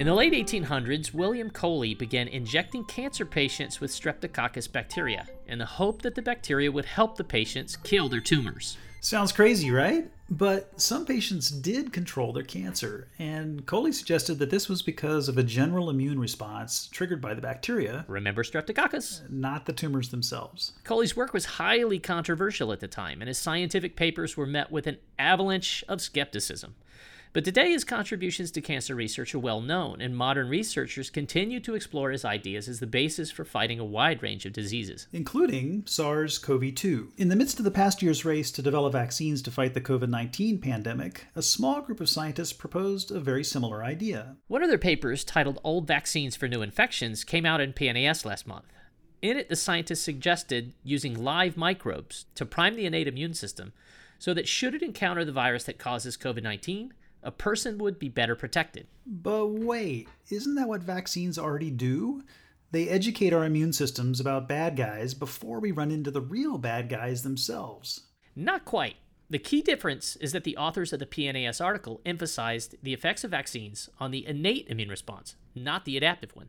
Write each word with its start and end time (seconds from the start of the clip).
In 0.00 0.06
the 0.06 0.14
late 0.14 0.32
1800s, 0.32 1.12
William 1.12 1.50
Coley 1.50 1.94
began 1.94 2.28
injecting 2.28 2.84
cancer 2.84 3.26
patients 3.26 3.80
with 3.80 3.90
Streptococcus 3.90 4.70
bacteria 4.70 5.26
in 5.46 5.58
the 5.58 5.66
hope 5.66 6.02
that 6.02 6.14
the 6.14 6.22
bacteria 6.22 6.70
would 6.70 6.84
help 6.84 7.16
the 7.16 7.24
patients 7.24 7.76
kill 7.76 8.08
their 8.08 8.20
tumors. 8.20 8.78
Sounds 9.00 9.32
crazy, 9.32 9.70
right? 9.70 10.08
But 10.30 10.80
some 10.80 11.04
patients 11.04 11.50
did 11.50 11.92
control 11.92 12.32
their 12.32 12.44
cancer, 12.44 13.08
and 13.18 13.66
Coley 13.66 13.90
suggested 13.90 14.38
that 14.38 14.50
this 14.50 14.68
was 14.68 14.82
because 14.82 15.28
of 15.28 15.36
a 15.36 15.42
general 15.42 15.90
immune 15.90 16.20
response 16.20 16.86
triggered 16.86 17.20
by 17.20 17.34
the 17.34 17.40
bacteria. 17.40 18.04
Remember 18.06 18.44
Streptococcus? 18.44 19.28
Not 19.28 19.66
the 19.66 19.72
tumors 19.72 20.10
themselves. 20.10 20.74
Coley's 20.84 21.16
work 21.16 21.32
was 21.32 21.44
highly 21.44 21.98
controversial 21.98 22.72
at 22.72 22.78
the 22.78 22.88
time, 22.88 23.20
and 23.20 23.26
his 23.26 23.38
scientific 23.38 23.96
papers 23.96 24.36
were 24.36 24.46
met 24.46 24.70
with 24.70 24.86
an 24.86 24.98
avalanche 25.18 25.82
of 25.88 26.00
skepticism. 26.00 26.76
But 27.32 27.44
today, 27.44 27.70
his 27.70 27.84
contributions 27.84 28.50
to 28.50 28.60
cancer 28.60 28.96
research 28.96 29.36
are 29.36 29.38
well 29.38 29.60
known, 29.60 30.00
and 30.00 30.16
modern 30.16 30.48
researchers 30.48 31.10
continue 31.10 31.60
to 31.60 31.76
explore 31.76 32.10
his 32.10 32.24
ideas 32.24 32.66
as 32.66 32.80
the 32.80 32.88
basis 32.88 33.30
for 33.30 33.44
fighting 33.44 33.78
a 33.78 33.84
wide 33.84 34.20
range 34.20 34.46
of 34.46 34.52
diseases, 34.52 35.06
including 35.12 35.84
SARS 35.86 36.38
CoV 36.38 36.74
2. 36.74 37.12
In 37.18 37.28
the 37.28 37.36
midst 37.36 37.60
of 37.60 37.64
the 37.64 37.70
past 37.70 38.02
year's 38.02 38.24
race 38.24 38.50
to 38.50 38.62
develop 38.62 38.94
vaccines 38.94 39.42
to 39.42 39.52
fight 39.52 39.74
the 39.74 39.80
COVID 39.80 40.08
19 40.08 40.60
pandemic, 40.60 41.26
a 41.36 41.42
small 41.42 41.80
group 41.82 42.00
of 42.00 42.08
scientists 42.08 42.52
proposed 42.52 43.12
a 43.12 43.20
very 43.20 43.44
similar 43.44 43.84
idea. 43.84 44.36
One 44.48 44.64
of 44.64 44.68
their 44.68 44.76
papers, 44.76 45.22
titled 45.22 45.60
Old 45.62 45.86
Vaccines 45.86 46.34
for 46.34 46.48
New 46.48 46.62
Infections, 46.62 47.22
came 47.22 47.46
out 47.46 47.60
in 47.60 47.74
PNAS 47.74 48.24
last 48.24 48.48
month. 48.48 48.66
In 49.22 49.36
it, 49.36 49.48
the 49.48 49.54
scientists 49.54 50.02
suggested 50.02 50.74
using 50.82 51.22
live 51.22 51.56
microbes 51.56 52.26
to 52.34 52.44
prime 52.44 52.74
the 52.74 52.86
innate 52.86 53.06
immune 53.06 53.34
system 53.34 53.72
so 54.18 54.34
that 54.34 54.48
should 54.48 54.74
it 54.74 54.82
encounter 54.82 55.24
the 55.24 55.32
virus 55.32 55.64
that 55.64 55.78
causes 55.78 56.16
COVID 56.16 56.42
19, 56.42 56.92
a 57.22 57.30
person 57.30 57.78
would 57.78 57.98
be 57.98 58.08
better 58.08 58.34
protected. 58.34 58.86
But 59.06 59.48
wait, 59.48 60.08
isn't 60.30 60.54
that 60.54 60.68
what 60.68 60.82
vaccines 60.82 61.38
already 61.38 61.70
do? 61.70 62.22
They 62.72 62.88
educate 62.88 63.32
our 63.32 63.44
immune 63.44 63.72
systems 63.72 64.20
about 64.20 64.48
bad 64.48 64.76
guys 64.76 65.12
before 65.12 65.58
we 65.58 65.72
run 65.72 65.90
into 65.90 66.10
the 66.10 66.20
real 66.20 66.56
bad 66.56 66.88
guys 66.88 67.22
themselves. 67.22 68.02
Not 68.36 68.64
quite. 68.64 68.96
The 69.28 69.38
key 69.38 69.62
difference 69.62 70.16
is 70.16 70.32
that 70.32 70.44
the 70.44 70.56
authors 70.56 70.92
of 70.92 70.98
the 70.98 71.06
PNAS 71.06 71.64
article 71.64 72.00
emphasized 72.04 72.76
the 72.82 72.94
effects 72.94 73.22
of 73.22 73.30
vaccines 73.30 73.88
on 73.98 74.10
the 74.10 74.26
innate 74.26 74.68
immune 74.68 74.88
response, 74.88 75.36
not 75.54 75.84
the 75.84 75.96
adaptive 75.96 76.34
one. 76.34 76.48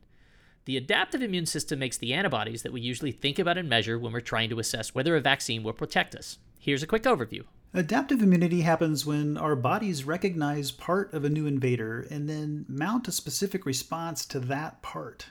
The 0.66 0.78
adaptive 0.78 1.22
immune 1.24 1.48
system 1.48 1.80
makes 1.80 1.98
the 1.98 2.14
antibodies 2.14 2.62
that 2.62 2.74
we 2.74 2.82
usually 2.82 3.12
think 3.12 3.40
about 3.40 3.58
and 3.58 3.68
measure 3.68 3.98
when 3.98 4.14
we're 4.14 4.20
trying 4.20 4.50
to 4.50 4.60
assess 4.60 4.94
whether 4.94 5.16
a 5.16 5.22
vaccine 5.22 5.64
will 5.64 5.74
protect 5.74 6.16
us. 6.16 6.38
Here's 6.60 6.84
a 6.84 6.88
quick 6.88 7.04
overview. 7.04 7.44
Adaptive 7.74 8.22
immunity 8.22 8.62
happens 8.62 9.06
when 9.06 9.38
our 9.38 9.56
bodies 9.56 10.04
recognize 10.04 10.72
part 10.72 11.14
of 11.14 11.24
a 11.24 11.30
new 11.30 11.46
invader 11.46 12.06
and 12.12 12.28
then 12.28 12.66
mount 12.68 13.08
a 13.08 13.14
specific 13.14 13.66
response 13.66 14.26
to 14.26 14.42
that 14.42 14.82
part. 14.82 15.28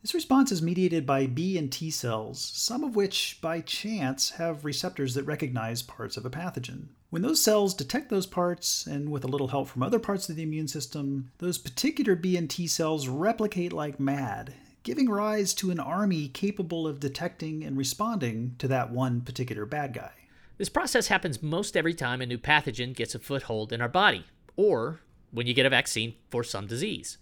This 0.00 0.14
response 0.14 0.52
is 0.52 0.62
mediated 0.62 1.04
by 1.04 1.26
B 1.26 1.58
and 1.58 1.70
T 1.70 1.90
cells, 1.90 2.40
some 2.40 2.84
of 2.84 2.94
which, 2.94 3.40
by 3.42 3.62
chance, 3.62 4.30
have 4.30 4.64
receptors 4.64 5.14
that 5.14 5.24
recognize 5.24 5.82
parts 5.82 6.16
of 6.16 6.24
a 6.24 6.30
pathogen. 6.30 6.90
When 7.10 7.22
those 7.22 7.42
cells 7.42 7.74
detect 7.74 8.10
those 8.10 8.26
parts, 8.26 8.86
and 8.86 9.10
with 9.10 9.24
a 9.24 9.28
little 9.28 9.48
help 9.48 9.66
from 9.66 9.82
other 9.82 9.98
parts 9.98 10.28
of 10.28 10.36
the 10.36 10.44
immune 10.44 10.68
system, 10.68 11.32
those 11.38 11.58
particular 11.58 12.14
B 12.14 12.36
and 12.36 12.48
T 12.48 12.68
cells 12.68 13.08
replicate 13.08 13.72
like 13.72 13.98
mad, 13.98 14.54
giving 14.84 15.08
rise 15.08 15.52
to 15.54 15.72
an 15.72 15.80
army 15.80 16.28
capable 16.28 16.86
of 16.86 17.00
detecting 17.00 17.64
and 17.64 17.76
responding 17.76 18.54
to 18.58 18.68
that 18.68 18.92
one 18.92 19.20
particular 19.20 19.66
bad 19.66 19.92
guy. 19.92 20.12
This 20.60 20.68
process 20.68 21.06
happens 21.06 21.42
most 21.42 21.74
every 21.74 21.94
time 21.94 22.20
a 22.20 22.26
new 22.26 22.36
pathogen 22.36 22.94
gets 22.94 23.14
a 23.14 23.18
foothold 23.18 23.72
in 23.72 23.80
our 23.80 23.88
body, 23.88 24.26
or 24.56 25.00
when 25.30 25.46
you 25.46 25.54
get 25.54 25.64
a 25.64 25.70
vaccine 25.70 26.16
for 26.28 26.44
some 26.44 26.66
disease. 26.66 27.16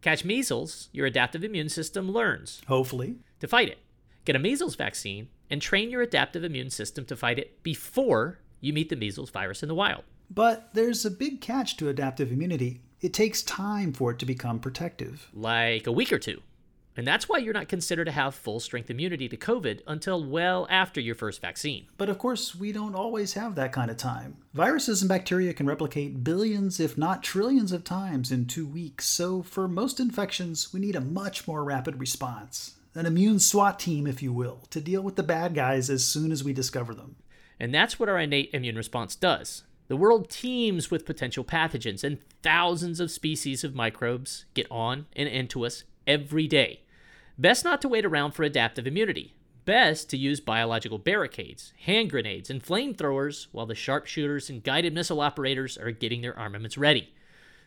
Catch 0.00 0.24
measles, 0.24 0.88
your 0.90 1.06
adaptive 1.06 1.44
immune 1.44 1.68
system 1.68 2.10
learns, 2.10 2.60
hopefully, 2.66 3.18
to 3.38 3.46
fight 3.46 3.68
it. 3.68 3.78
Get 4.24 4.34
a 4.34 4.40
measles 4.40 4.74
vaccine 4.74 5.28
and 5.48 5.62
train 5.62 5.90
your 5.90 6.02
adaptive 6.02 6.42
immune 6.42 6.70
system 6.70 7.04
to 7.04 7.14
fight 7.14 7.38
it 7.38 7.62
before 7.62 8.40
you 8.60 8.72
meet 8.72 8.88
the 8.88 8.96
measles 8.96 9.30
virus 9.30 9.62
in 9.62 9.68
the 9.68 9.76
wild. 9.76 10.02
But 10.28 10.74
there's 10.74 11.04
a 11.04 11.10
big 11.12 11.40
catch 11.40 11.76
to 11.76 11.88
adaptive 11.88 12.32
immunity. 12.32 12.80
It 13.00 13.14
takes 13.14 13.42
time 13.42 13.92
for 13.92 14.10
it 14.10 14.18
to 14.18 14.26
become 14.26 14.58
protective. 14.58 15.28
Like 15.32 15.86
a 15.86 15.92
week 15.92 16.12
or 16.12 16.18
two. 16.18 16.42
And 16.96 17.06
that's 17.06 17.28
why 17.28 17.38
you're 17.38 17.54
not 17.54 17.68
considered 17.68 18.04
to 18.04 18.12
have 18.12 18.34
full 18.34 18.60
strength 18.60 18.90
immunity 18.90 19.28
to 19.28 19.36
COVID 19.36 19.80
until 19.86 20.24
well 20.24 20.66
after 20.68 21.00
your 21.00 21.14
first 21.14 21.40
vaccine. 21.40 21.86
But 21.96 22.08
of 22.08 22.18
course, 22.18 22.54
we 22.54 22.72
don't 22.72 22.94
always 22.94 23.32
have 23.32 23.54
that 23.54 23.72
kind 23.72 23.90
of 23.90 23.96
time. 23.96 24.36
Viruses 24.52 25.00
and 25.00 25.08
bacteria 25.08 25.54
can 25.54 25.66
replicate 25.66 26.22
billions, 26.22 26.78
if 26.78 26.98
not 26.98 27.22
trillions, 27.22 27.72
of 27.72 27.84
times 27.84 28.30
in 28.30 28.44
two 28.44 28.66
weeks, 28.66 29.06
so 29.06 29.42
for 29.42 29.66
most 29.66 30.00
infections, 30.00 30.72
we 30.72 30.80
need 30.80 30.96
a 30.96 31.00
much 31.00 31.48
more 31.48 31.64
rapid 31.64 31.98
response. 31.98 32.74
An 32.94 33.06
immune 33.06 33.38
SWAT 33.38 33.78
team, 33.78 34.06
if 34.06 34.22
you 34.22 34.32
will, 34.32 34.60
to 34.68 34.80
deal 34.80 35.00
with 35.00 35.16
the 35.16 35.22
bad 35.22 35.54
guys 35.54 35.88
as 35.88 36.04
soon 36.04 36.30
as 36.30 36.44
we 36.44 36.52
discover 36.52 36.94
them. 36.94 37.16
And 37.58 37.74
that's 37.74 37.98
what 37.98 38.10
our 38.10 38.18
innate 38.18 38.50
immune 38.52 38.76
response 38.76 39.16
does. 39.16 39.62
The 39.88 39.96
world 39.96 40.28
teems 40.28 40.90
with 40.90 41.06
potential 41.06 41.44
pathogens, 41.44 42.04
and 42.04 42.18
thousands 42.42 43.00
of 43.00 43.10
species 43.10 43.64
of 43.64 43.74
microbes 43.74 44.44
get 44.52 44.66
on 44.70 45.06
and 45.16 45.28
into 45.28 45.64
us 45.64 45.84
every 46.06 46.46
day. 46.46 46.81
Best 47.42 47.64
not 47.64 47.82
to 47.82 47.88
wait 47.88 48.04
around 48.04 48.30
for 48.30 48.44
adaptive 48.44 48.86
immunity. 48.86 49.34
Best 49.64 50.08
to 50.10 50.16
use 50.16 50.38
biological 50.38 50.96
barricades, 50.96 51.72
hand 51.86 52.08
grenades, 52.08 52.50
and 52.50 52.62
flamethrowers 52.62 53.48
while 53.50 53.66
the 53.66 53.74
sharpshooters 53.74 54.48
and 54.48 54.62
guided 54.62 54.94
missile 54.94 55.20
operators 55.20 55.76
are 55.76 55.90
getting 55.90 56.22
their 56.22 56.38
armaments 56.38 56.78
ready. 56.78 57.12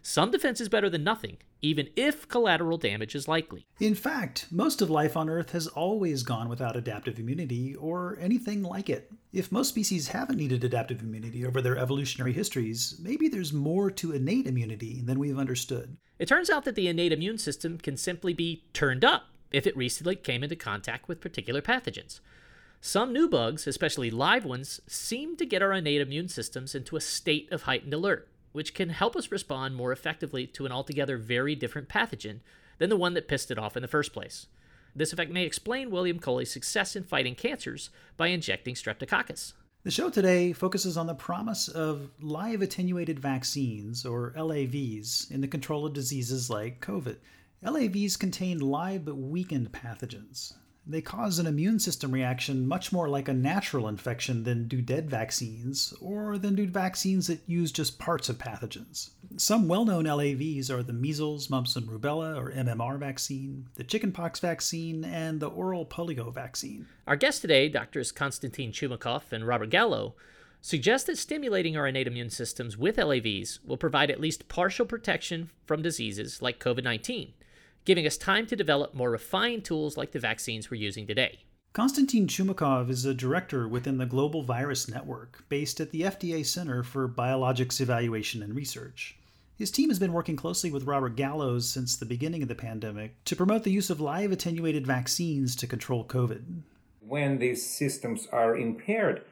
Some 0.01 0.31
defense 0.31 0.61
is 0.61 0.69
better 0.69 0.89
than 0.89 1.03
nothing, 1.03 1.39
even 1.61 1.89
if 1.97 2.25
collateral 2.29 2.77
damage 2.77 3.15
is 3.15 3.27
likely. 3.27 3.65
In 3.81 3.95
fact, 3.95 4.47
most 4.49 4.81
of 4.81 4.89
life 4.89 5.17
on 5.17 5.29
Earth 5.29 5.51
has 5.51 5.67
always 5.67 6.23
gone 6.23 6.47
without 6.47 6.77
adaptive 6.77 7.19
immunity 7.19 7.75
or 7.75 8.17
anything 8.21 8.63
like 8.63 8.89
it. 8.89 9.11
If 9.33 9.51
most 9.51 9.67
species 9.67 10.07
haven't 10.07 10.37
needed 10.37 10.63
adaptive 10.63 11.01
immunity 11.01 11.45
over 11.45 11.61
their 11.61 11.77
evolutionary 11.77 12.31
histories, 12.31 12.97
maybe 13.03 13.27
there's 13.27 13.51
more 13.51 13.91
to 13.91 14.13
innate 14.13 14.47
immunity 14.47 15.01
than 15.01 15.19
we've 15.19 15.37
understood. 15.37 15.97
It 16.17 16.29
turns 16.29 16.49
out 16.49 16.63
that 16.63 16.75
the 16.75 16.87
innate 16.87 17.11
immune 17.11 17.39
system 17.39 17.77
can 17.77 17.97
simply 17.97 18.33
be 18.33 18.63
turned 18.71 19.03
up 19.03 19.23
if 19.51 19.65
it 19.67 19.77
recently 19.77 20.15
came 20.15 20.43
into 20.43 20.55
contact 20.55 21.07
with 21.07 21.21
particular 21.21 21.61
pathogens. 21.61 22.19
Some 22.81 23.13
new 23.13 23.27
bugs, 23.27 23.65
especially 23.67 24.11
live 24.11 24.45
ones, 24.45 24.79
seem 24.87 25.37
to 25.37 25.45
get 25.45 25.63
our 25.63 25.73
innate 25.73 26.01
immune 26.01 26.27
systems 26.27 26.75
into 26.75 26.95
a 26.95 27.01
state 27.01 27.51
of 27.51 27.63
heightened 27.63 27.93
alert, 27.93 28.27
which 28.51 28.73
can 28.73 28.89
help 28.89 29.15
us 29.15 29.31
respond 29.31 29.75
more 29.75 29.91
effectively 29.91 30.45
to 30.47 30.65
an 30.65 30.71
altogether 30.71 31.17
very 31.17 31.55
different 31.55 31.89
pathogen 31.89 32.41
than 32.77 32.89
the 32.89 32.97
one 32.97 33.13
that 33.13 33.27
pissed 33.27 33.49
it 33.49 33.57
off 33.57 33.75
in 33.75 33.81
the 33.81 33.87
first 33.87 34.13
place. 34.13 34.47
This 34.95 35.11
effect 35.11 35.31
may 35.31 35.43
explain 35.43 35.91
William 35.91 36.19
Coley's 36.19 36.51
success 36.51 36.95
in 36.95 37.03
fighting 37.03 37.35
cancers 37.35 37.89
by 38.15 38.27
injecting 38.27 38.75
streptococcus. 38.75 39.53
The 39.83 39.91
show 39.91 40.09
today 40.09 40.53
focuses 40.53 40.97
on 40.97 41.05
the 41.05 41.13
promise 41.13 41.67
of 41.67 42.09
live 42.21 42.61
attenuated 42.61 43.19
vaccines, 43.19 44.05
or 44.05 44.33
LAVs, 44.35 45.29
in 45.29 45.41
the 45.41 45.47
control 45.47 45.85
of 45.85 45.93
diseases 45.93 46.49
like 46.49 46.81
COVID. 46.81 47.17
LAVs 47.63 48.19
contain 48.19 48.59
live 48.59 49.05
but 49.05 49.17
weakened 49.17 49.71
pathogens. 49.71 50.53
They 50.85 51.01
cause 51.01 51.39
an 51.39 51.47
immune 51.47 51.79
system 51.79 52.11
reaction 52.11 52.67
much 52.67 52.91
more 52.91 53.09
like 53.09 53.27
a 53.27 53.33
natural 53.33 53.87
infection 53.87 54.43
than 54.43 54.67
do 54.67 54.83
dead 54.83 55.09
vaccines, 55.09 55.91
or 55.99 56.37
than 56.37 56.53
do 56.53 56.67
vaccines 56.67 57.25
that 57.25 57.41
use 57.47 57.71
just 57.71 57.97
parts 57.97 58.29
of 58.29 58.37
pathogens. 58.37 59.09
Some 59.37 59.67
well 59.67 59.83
known 59.83 60.05
LAVs 60.05 60.69
are 60.69 60.83
the 60.83 60.93
measles, 60.93 61.49
mumps, 61.49 61.75
and 61.75 61.87
rubella, 61.87 62.37
or 62.37 62.51
MMR 62.51 62.99
vaccine, 62.99 63.67
the 63.75 63.83
chickenpox 63.83 64.39
vaccine, 64.39 65.03
and 65.03 65.39
the 65.39 65.49
oral 65.49 65.87
polio 65.87 66.31
vaccine. 66.31 66.85
Our 67.07 67.15
guests 67.15 67.41
today, 67.41 67.67
Drs. 67.67 68.11
Konstantin 68.11 68.71
Chumakov 68.71 69.31
and 69.31 69.47
Robert 69.47 69.71
Gallo, 69.71 70.13
suggest 70.61 71.07
that 71.07 71.17
stimulating 71.17 71.75
our 71.75 71.87
innate 71.87 72.05
immune 72.05 72.29
systems 72.29 72.77
with 72.77 72.97
LAVs 72.97 73.57
will 73.65 73.77
provide 73.77 74.11
at 74.11 74.21
least 74.21 74.49
partial 74.49 74.85
protection 74.85 75.49
from 75.65 75.81
diseases 75.81 76.43
like 76.43 76.59
COVID 76.59 76.83
19 76.83 77.33
giving 77.85 78.05
us 78.07 78.17
time 78.17 78.47
to 78.47 78.55
develop 78.55 78.93
more 78.93 79.11
refined 79.11 79.63
tools 79.63 79.95
like 79.95 80.11
the 80.11 80.19
vaccines 80.19 80.69
we're 80.69 80.81
using 80.81 81.07
today. 81.07 81.39
Konstantin 81.73 82.25
Chumakov 82.27 82.89
is 82.89 83.05
a 83.05 83.13
director 83.13 83.67
within 83.67 83.97
the 83.97 84.05
Global 84.05 84.43
Virus 84.43 84.89
Network, 84.89 85.43
based 85.49 85.79
at 85.79 85.91
the 85.91 86.01
FDA 86.01 86.45
Center 86.45 86.83
for 86.83 87.07
Biologics 87.07 87.81
Evaluation 87.81 88.41
and 88.41 88.55
Research. 88.55 89.17
His 89.57 89.71
team 89.71 89.89
has 89.89 89.99
been 89.99 90.13
working 90.13 90.35
closely 90.35 90.71
with 90.71 90.83
Robert 90.83 91.15
Gallo's 91.15 91.67
since 91.67 91.95
the 91.95 92.05
beginning 92.05 92.41
of 92.41 92.47
the 92.47 92.55
pandemic 92.55 93.23
to 93.25 93.35
promote 93.35 93.63
the 93.63 93.71
use 93.71 93.89
of 93.89 94.01
live 94.01 94.31
attenuated 94.31 94.87
vaccines 94.87 95.55
to 95.57 95.67
control 95.67 96.05
COVID. 96.05 96.61
When 97.01 97.39
these 97.39 97.65
systems 97.65 98.27
are 98.31 98.57
impaired, 98.57 99.23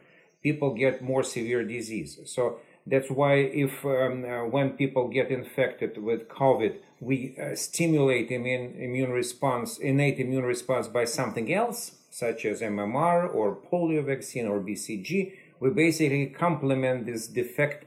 people 0.42 0.74
get 0.76 1.02
more 1.02 1.24
severe 1.24 1.64
disease. 1.64 2.20
So 2.26 2.60
that's 2.86 3.10
why 3.10 3.36
if 3.36 3.86
um, 3.86 4.26
uh, 4.26 4.46
when 4.46 4.72
people 4.72 5.08
get 5.08 5.32
infected 5.32 5.98
with 5.98 6.28
COVID, 6.28 6.76
we 7.04 7.36
uh, 7.38 7.56
stimulate 7.56 8.32
immune, 8.32 8.76
immune 8.80 9.12
response, 9.12 9.78
innate 9.78 10.20
immune 10.20 10.44
response 10.44 10.88
by 10.88 11.06
something 11.06 11.54
else, 11.54 11.92
such 12.10 12.46
as 12.46 12.62
MMR 12.62 13.34
or 13.34 13.58
polio 13.72 14.06
vaccine 14.06 14.48
or 14.48 14.60
BCG, 14.60 15.34
we 15.60 15.70
basically 15.70 16.28
complement 16.28 17.06
this 17.06 17.28
defect 17.28 17.86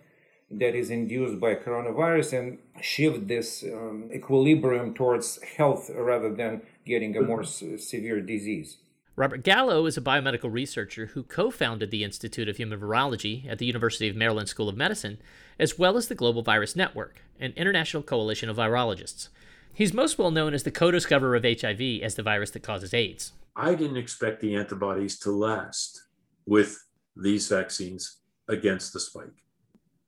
that 0.51 0.75
is 0.75 0.91
induced 0.91 1.41
by 1.41 1.55
coronavirus 1.55 2.39
and 2.39 2.59
shift 2.81 3.27
this 3.27 3.65
um, 3.65 4.09
equilibrium 4.15 4.95
towards 4.95 5.43
health 5.57 5.91
rather 5.95 6.33
than 6.33 6.63
getting 6.85 7.17
a 7.17 7.23
more 7.23 7.43
severe 7.45 8.21
disease. 8.21 8.77
Robert 9.19 9.43
Gallo 9.43 9.87
is 9.87 9.97
a 9.97 10.03
biomedical 10.03 10.53
researcher 10.53 11.07
who 11.07 11.23
co 11.23 11.51
founded 11.51 11.91
the 11.91 12.05
Institute 12.05 12.51
of 12.51 12.59
Human 12.59 12.79
Virology 12.79 13.49
at 13.49 13.59
the 13.59 13.65
University 13.65 14.11
of 14.11 14.15
Maryland 14.15 14.51
School 14.51 14.69
of 14.69 14.77
Medicine, 14.77 15.17
as 15.59 15.79
well 15.79 15.97
as 15.97 16.09
the 16.09 16.15
Global 16.15 16.43
Virus 16.43 16.77
Network, 16.77 17.23
an 17.41 17.55
international 17.57 18.03
coalition 18.03 18.51
of 18.51 18.59
virologists. 18.59 19.31
He's 19.73 19.95
most 19.95 20.19
well 20.19 20.31
known 20.31 20.53
as 20.53 20.65
the 20.65 20.71
co 20.71 20.91
discoverer 20.91 21.35
of 21.35 21.45
HIV 21.45 22.03
as 22.03 22.15
the 22.15 22.23
virus 22.23 22.51
that 22.51 22.63
causes 22.63 22.93
AIDS. 22.93 23.33
I 23.57 23.75
didn't 23.75 23.97
expect 23.97 24.43
the 24.43 24.55
antibodies 24.55 25.19
to 25.21 25.31
last 25.31 26.03
with 26.45 26.85
these 27.17 27.49
vaccines 27.49 28.19
against 28.49 28.93
the 28.93 29.01
spike. 29.01 29.43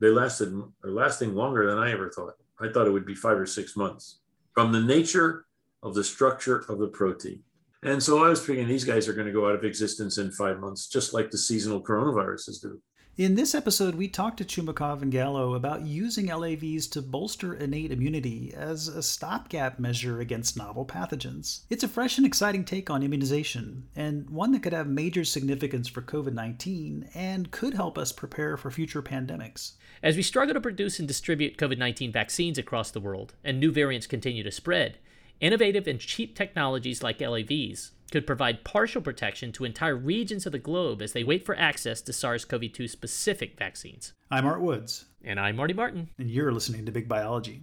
They 0.00 0.08
lasted 0.08 0.52
are 0.84 0.90
lasting 0.90 1.34
longer 1.34 1.66
than 1.66 1.78
I 1.78 1.92
ever 1.92 2.10
thought. 2.10 2.34
I 2.60 2.68
thought 2.68 2.86
it 2.86 2.92
would 2.92 3.06
be 3.06 3.14
five 3.14 3.38
or 3.38 3.46
six 3.46 3.74
months 3.74 4.18
from 4.52 4.70
the 4.70 4.82
nature 4.82 5.46
of 5.82 5.94
the 5.94 6.04
structure 6.04 6.66
of 6.68 6.78
the 6.78 6.88
protein. 6.88 7.42
And 7.82 8.02
so 8.02 8.24
I 8.24 8.28
was 8.28 8.44
figuring 8.44 8.68
these 8.68 8.84
guys 8.84 9.06
are 9.08 9.12
going 9.12 9.26
to 9.26 9.32
go 9.32 9.48
out 9.48 9.54
of 9.54 9.64
existence 9.64 10.18
in 10.18 10.32
five 10.32 10.58
months, 10.58 10.88
just 10.88 11.14
like 11.14 11.30
the 11.30 11.38
seasonal 11.38 11.82
coronaviruses 11.82 12.60
do. 12.60 12.80
In 13.18 13.34
this 13.34 13.52
episode, 13.52 13.96
we 13.96 14.06
talked 14.06 14.38
to 14.38 14.44
Chumakov 14.44 15.02
and 15.02 15.10
Gallo 15.10 15.54
about 15.54 15.84
using 15.84 16.28
LAVs 16.28 16.88
to 16.92 17.02
bolster 17.02 17.54
innate 17.54 17.90
immunity 17.90 18.54
as 18.56 18.86
a 18.86 19.02
stopgap 19.02 19.80
measure 19.80 20.20
against 20.20 20.56
novel 20.56 20.86
pathogens. 20.86 21.62
It's 21.68 21.82
a 21.82 21.88
fresh 21.88 22.16
and 22.16 22.24
exciting 22.24 22.64
take 22.64 22.90
on 22.90 23.02
immunization, 23.02 23.88
and 23.96 24.30
one 24.30 24.52
that 24.52 24.62
could 24.62 24.72
have 24.72 24.86
major 24.86 25.24
significance 25.24 25.88
for 25.88 26.00
COVID 26.00 26.32
19 26.32 27.10
and 27.12 27.50
could 27.50 27.74
help 27.74 27.98
us 27.98 28.12
prepare 28.12 28.56
for 28.56 28.70
future 28.70 29.02
pandemics. 29.02 29.72
As 30.00 30.14
we 30.14 30.22
struggle 30.22 30.54
to 30.54 30.60
produce 30.60 31.00
and 31.00 31.08
distribute 31.08 31.58
COVID 31.58 31.78
19 31.78 32.12
vaccines 32.12 32.56
across 32.56 32.92
the 32.92 33.00
world 33.00 33.34
and 33.42 33.58
new 33.58 33.72
variants 33.72 34.06
continue 34.06 34.44
to 34.44 34.52
spread, 34.52 34.98
Innovative 35.40 35.86
and 35.86 36.00
cheap 36.00 36.34
technologies 36.34 37.02
like 37.02 37.20
LAVs 37.20 37.92
could 38.10 38.26
provide 38.26 38.64
partial 38.64 39.00
protection 39.00 39.52
to 39.52 39.64
entire 39.64 39.94
regions 39.94 40.46
of 40.46 40.52
the 40.52 40.58
globe 40.58 41.00
as 41.00 41.12
they 41.12 41.22
wait 41.22 41.44
for 41.44 41.56
access 41.56 42.00
to 42.02 42.12
SARS 42.12 42.44
CoV 42.44 42.72
2 42.72 42.88
specific 42.88 43.56
vaccines. 43.56 44.14
I'm 44.32 44.46
Art 44.46 44.60
Woods. 44.60 45.04
And 45.22 45.38
I'm 45.38 45.54
Marty 45.54 45.74
Martin. 45.74 46.08
And 46.18 46.28
you're 46.28 46.50
listening 46.50 46.86
to 46.86 46.92
Big 46.92 47.08
Biology. 47.08 47.62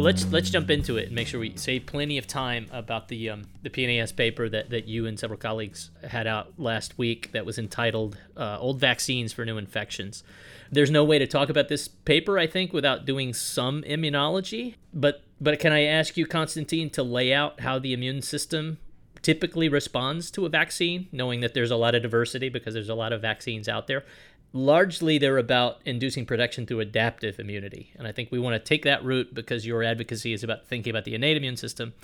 Well, 0.00 0.06
let's 0.06 0.32
let's 0.32 0.48
jump 0.48 0.70
into 0.70 0.96
it 0.96 1.08
and 1.08 1.14
make 1.14 1.26
sure 1.26 1.38
we 1.38 1.54
save 1.56 1.84
plenty 1.84 2.16
of 2.16 2.26
time 2.26 2.68
about 2.72 3.08
the 3.08 3.28
um, 3.28 3.42
the 3.62 3.68
PNAS 3.68 4.16
paper 4.16 4.48
that, 4.48 4.70
that 4.70 4.88
you 4.88 5.04
and 5.04 5.18
several 5.18 5.38
colleagues 5.38 5.90
had 6.02 6.26
out 6.26 6.54
last 6.56 6.96
week 6.96 7.32
that 7.32 7.44
was 7.44 7.58
entitled 7.58 8.16
uh, 8.34 8.56
"Old 8.58 8.80
Vaccines 8.80 9.34
for 9.34 9.44
New 9.44 9.58
Infections." 9.58 10.24
There's 10.72 10.90
no 10.90 11.04
way 11.04 11.18
to 11.18 11.26
talk 11.26 11.50
about 11.50 11.68
this 11.68 11.86
paper, 11.86 12.38
I 12.38 12.46
think, 12.46 12.72
without 12.72 13.04
doing 13.04 13.34
some 13.34 13.82
immunology. 13.82 14.76
But 14.94 15.22
but 15.38 15.60
can 15.60 15.70
I 15.70 15.82
ask 15.82 16.16
you, 16.16 16.24
Constantine, 16.24 16.88
to 16.90 17.02
lay 17.02 17.34
out 17.34 17.60
how 17.60 17.78
the 17.78 17.92
immune 17.92 18.22
system 18.22 18.78
typically 19.20 19.68
responds 19.68 20.30
to 20.30 20.46
a 20.46 20.48
vaccine, 20.48 21.08
knowing 21.12 21.40
that 21.40 21.52
there's 21.52 21.70
a 21.70 21.76
lot 21.76 21.94
of 21.94 22.00
diversity 22.00 22.48
because 22.48 22.72
there's 22.72 22.88
a 22.88 22.94
lot 22.94 23.12
of 23.12 23.20
vaccines 23.20 23.68
out 23.68 23.86
there, 23.86 24.04
largely 24.52 25.18
they're 25.18 25.38
about 25.38 25.80
inducing 25.84 26.26
protection 26.26 26.66
through 26.66 26.80
adaptive 26.80 27.38
immunity. 27.38 27.92
And 27.96 28.06
I 28.06 28.12
think 28.12 28.30
we 28.30 28.38
want 28.38 28.54
to 28.54 28.58
take 28.58 28.84
that 28.84 29.04
route 29.04 29.32
because 29.32 29.66
your 29.66 29.82
advocacy 29.82 30.32
is 30.32 30.42
about 30.42 30.66
thinking 30.66 30.90
about 30.90 31.04
the 31.04 31.14
innate 31.14 31.36
immune 31.36 31.56
system. 31.56 31.94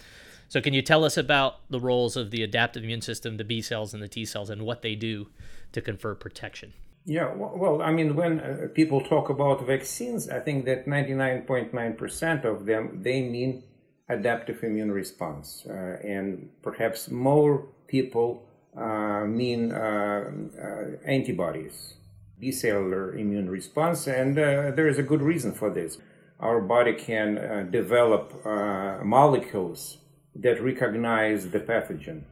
So, 0.49 0.61
can 0.61 0.73
you 0.75 0.83
tell 0.83 1.05
us 1.05 1.17
about 1.17 1.69
the 1.71 1.81
roles 1.81 2.17
of 2.17 2.31
the 2.31 2.43
adaptive 2.45 2.85
immune 2.85 3.01
system, 3.01 3.37
the 3.37 3.45
B 3.45 3.61
cells 3.61 3.93
and 3.93 4.03
the 4.03 4.09
T 4.09 4.25
cells, 4.25 4.49
and 4.49 4.63
what 4.63 4.83
they 4.83 4.95
do 4.95 5.27
to 5.73 5.81
confer 5.81 6.15
protection? 6.15 6.73
Yeah, 7.05 7.33
well, 7.35 7.83
I 7.83 7.91
mean, 7.91 8.15
when 8.15 8.41
uh, 8.41 8.69
people 8.75 9.01
talk 9.01 9.29
about 9.29 9.67
vaccines, 9.67 10.29
I 10.29 10.41
think 10.41 10.65
that 10.67 10.87
99.9% 10.87 12.45
of 12.45 12.67
them 12.67 13.01
they 13.03 13.23
mean 13.23 13.65
adaptive 14.09 14.63
immune 14.63 14.93
response, 14.93 15.67
uh, 15.69 15.99
and 16.05 16.49
perhaps 16.63 17.11
more 17.11 17.67
people 17.89 18.49
uh, 18.77 19.25
mean 19.25 19.73
uh, 19.73 20.31
uh, 20.61 20.97
antibodies 21.07 21.95
B 22.39 22.53
cellular 22.53 23.17
immune 23.17 23.49
response, 23.49 24.07
and 24.07 24.39
uh, 24.39 24.71
there 24.73 24.89
is 24.89 24.99
a 24.99 25.03
good 25.03 25.23
reason 25.23 25.53
for 25.53 25.71
this. 25.71 25.99
Our 26.39 26.61
body 26.61 26.93
can 26.93 27.39
uh, 27.39 27.67
develop 27.71 28.33
uh, 28.45 28.99
molecules 29.03 29.99
that 30.35 30.63
recognize 30.63 31.51
the 31.51 31.61
pathogen, 31.61 32.25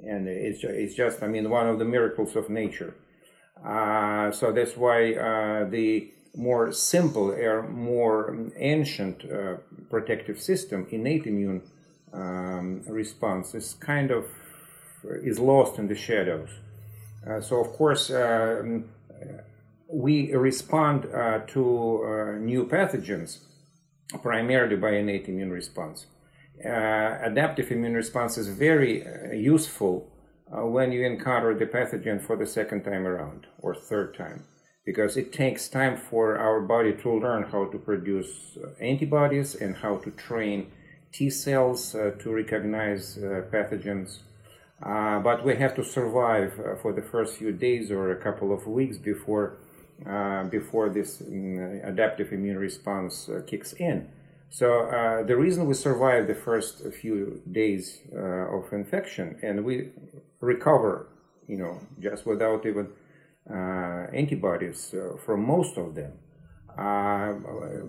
and 0.00 0.26
it's, 0.26 0.64
it's 0.64 0.94
just, 0.94 1.22
I 1.22 1.28
mean, 1.28 1.48
one 1.50 1.68
of 1.68 1.78
the 1.78 1.84
miracles 1.84 2.34
of 2.34 2.50
nature. 2.50 2.94
Uh, 3.64 4.30
so 4.32 4.52
that's 4.52 4.76
why 4.76 5.14
uh, 5.14 5.68
the 5.68 6.12
more 6.36 6.72
simple 6.72 7.30
or 7.30 7.68
more 7.68 8.50
ancient 8.56 9.24
uh, 9.24 9.56
protective 9.90 10.40
system, 10.40 10.86
innate 10.90 11.26
immune 11.26 11.62
um, 12.12 12.82
response, 12.88 13.54
is 13.54 13.74
kind 13.74 14.10
of 14.10 14.26
is 15.22 15.38
lost 15.38 15.78
in 15.78 15.86
the 15.86 15.94
shadows. 15.94 16.50
so 17.40 17.60
of 17.60 17.68
course 17.72 18.10
um, 18.10 18.84
we 19.88 20.32
respond 20.34 21.06
uh, 21.06 21.40
to 21.46 22.04
uh, 22.04 22.38
new 22.38 22.66
pathogens 22.66 23.38
primarily 24.22 24.76
by 24.76 24.90
innate 24.90 25.28
immune 25.28 25.50
response. 25.50 26.06
Uh, 26.64 27.18
adaptive 27.22 27.70
immune 27.70 27.94
response 27.94 28.36
is 28.36 28.48
very 28.48 29.06
uh, 29.06 29.32
useful 29.32 30.10
uh, 30.52 30.66
when 30.66 30.92
you 30.92 31.06
encounter 31.06 31.56
the 31.56 31.66
pathogen 31.66 32.20
for 32.20 32.36
the 32.36 32.46
second 32.46 32.82
time 32.82 33.06
around 33.06 33.46
or 33.60 33.74
third 33.74 34.14
time 34.16 34.44
because 34.84 35.16
it 35.16 35.32
takes 35.32 35.68
time 35.68 35.96
for 35.96 36.38
our 36.38 36.60
body 36.60 36.92
to 36.92 37.18
learn 37.18 37.44
how 37.44 37.66
to 37.66 37.78
produce 37.78 38.56
uh, 38.56 38.70
antibodies 38.82 39.54
and 39.54 39.76
how 39.76 39.96
to 39.96 40.10
train 40.12 40.70
T 41.12 41.30
cells 41.30 41.92
to 41.92 42.30
recognize 42.30 43.16
pathogens. 43.50 44.18
But 44.80 45.44
we 45.44 45.56
have 45.56 45.74
to 45.76 45.84
survive 45.84 46.52
for 46.82 46.92
the 46.92 47.02
first 47.02 47.36
few 47.36 47.52
days 47.52 47.90
or 47.90 48.10
a 48.12 48.16
couple 48.16 48.52
of 48.52 48.66
weeks 48.66 48.96
before 48.96 49.58
uh, 50.06 50.44
before 50.44 50.88
this 50.88 51.20
um, 51.20 51.80
adaptive 51.82 52.32
immune 52.32 52.56
response 52.56 53.28
uh, 53.28 53.42
kicks 53.44 53.72
in. 53.72 54.08
So 54.48 54.82
uh, 54.82 55.24
the 55.24 55.36
reason 55.36 55.66
we 55.66 55.74
survive 55.74 56.28
the 56.28 56.36
first 56.36 56.82
few 57.00 57.42
days 57.50 57.98
uh, 58.14 58.56
of 58.56 58.72
infection 58.72 59.40
and 59.42 59.64
we 59.64 59.88
recover, 60.40 61.08
you 61.48 61.58
know, 61.58 61.80
just 61.98 62.26
without 62.26 62.64
even 62.64 62.90
uh, 63.50 64.06
antibodies 64.14 64.94
from 65.26 65.44
most 65.44 65.76
of 65.76 65.96
them, 65.96 66.12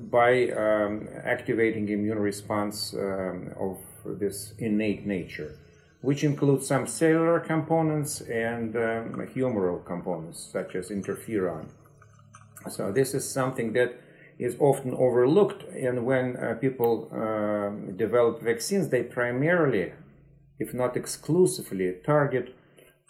by 0.09 0.49
um, 0.49 1.07
activating 1.23 1.89
immune 1.89 2.17
response 2.17 2.95
um, 2.95 3.53
of 3.59 3.77
this 4.19 4.53
innate 4.57 5.05
nature 5.05 5.59
which 6.01 6.23
includes 6.23 6.67
some 6.67 6.87
cellular 6.87 7.39
components 7.39 8.21
and 8.21 8.75
um, 8.75 9.27
humoral 9.35 9.83
components 9.85 10.49
such 10.51 10.75
as 10.75 10.89
interferon. 10.89 11.67
So 12.69 12.91
this 12.91 13.13
is 13.13 13.29
something 13.29 13.73
that 13.73 13.99
is 14.37 14.55
often 14.59 14.93
overlooked, 14.93 15.63
and 15.73 16.05
when 16.05 16.37
uh, 16.37 16.55
people 16.61 17.09
uh, 17.11 17.91
develop 17.97 18.41
vaccines, 18.41 18.87
they 18.87 19.03
primarily, 19.03 19.91
if 20.59 20.73
not 20.73 20.95
exclusively, 20.95 21.95
target 22.05 22.55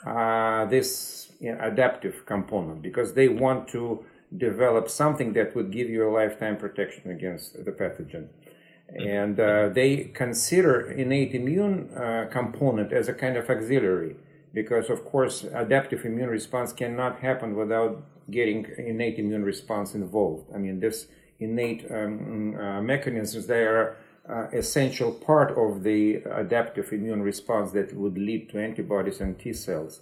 uh, 0.06 0.66
this 0.66 1.32
you 1.40 1.52
know, 1.52 1.60
adaptive 1.62 2.26
component 2.26 2.82
because 2.82 3.14
they 3.14 3.28
want 3.28 3.68
to 3.68 4.04
develop 4.38 4.90
something 4.90 5.34
that 5.34 5.56
would 5.56 5.72
give 5.72 5.90
you 5.90 6.08
a 6.08 6.12
lifetime 6.12 6.58
protection 6.58 7.12
against 7.12 7.54
the 7.66 7.72
pathogen. 7.72 8.28
And 8.96 9.40
uh, 9.40 9.70
they 9.70 10.12
consider 10.16 10.90
innate 10.92 11.36
immune 11.36 11.90
uh, 11.96 12.28
component 12.32 12.92
as 12.92 13.08
a 13.08 13.14
kind 13.14 13.38
of 13.38 13.50
auxiliary 13.50 14.16
because, 14.54 14.90
of 14.90 15.06
course, 15.06 15.44
adaptive 15.44 16.06
immune 16.06 16.30
response 16.30 16.74
cannot 16.74 17.20
happen 17.20 17.56
without 17.56 18.04
getting 18.32 18.66
innate 18.78 19.20
immune 19.20 19.44
response 19.44 19.94
involved. 19.94 20.50
I 20.54 20.58
mean, 20.58 20.80
this 20.80 21.08
innate 21.40 21.86
um, 21.92 22.56
uh, 22.56 22.82
mechanisms, 22.82 23.48
they 23.48 23.62
are 23.64 23.98
uh, 24.28 24.48
essential 24.54 25.12
part 25.12 25.58
of 25.58 25.84
the 25.84 26.16
adaptive 26.32 26.92
immune 26.92 27.22
response 27.22 27.72
that 27.72 27.96
would 27.96 28.18
lead 28.18 28.50
to 28.50 28.60
antibodies 28.60 29.22
and 29.22 29.40
T 29.40 29.54
cells. 29.54 30.02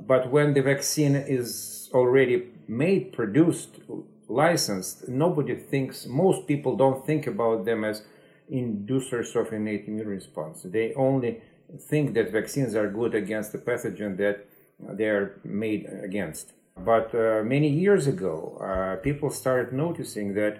But 0.00 0.30
when 0.30 0.54
the 0.54 0.62
vaccine 0.62 1.14
is 1.14 1.90
already 1.92 2.48
made, 2.66 3.12
produced, 3.12 3.80
licensed, 4.28 5.08
nobody 5.08 5.56
thinks, 5.56 6.06
most 6.06 6.46
people 6.46 6.76
don't 6.76 7.04
think 7.04 7.26
about 7.26 7.64
them 7.64 7.84
as 7.84 8.02
inducers 8.52 9.34
of 9.36 9.52
innate 9.52 9.86
immune 9.86 10.08
response. 10.08 10.62
They 10.62 10.92
only 10.94 11.42
think 11.78 12.14
that 12.14 12.32
vaccines 12.32 12.74
are 12.74 12.88
good 12.88 13.14
against 13.14 13.52
the 13.52 13.58
pathogen 13.58 14.16
that 14.18 14.46
they 14.78 15.06
are 15.06 15.40
made 15.44 15.86
against. 16.02 16.52
But 16.76 17.14
uh, 17.14 17.42
many 17.44 17.68
years 17.68 18.06
ago, 18.06 18.58
uh, 18.60 18.96
people 19.02 19.30
started 19.30 19.72
noticing 19.72 20.34
that 20.34 20.58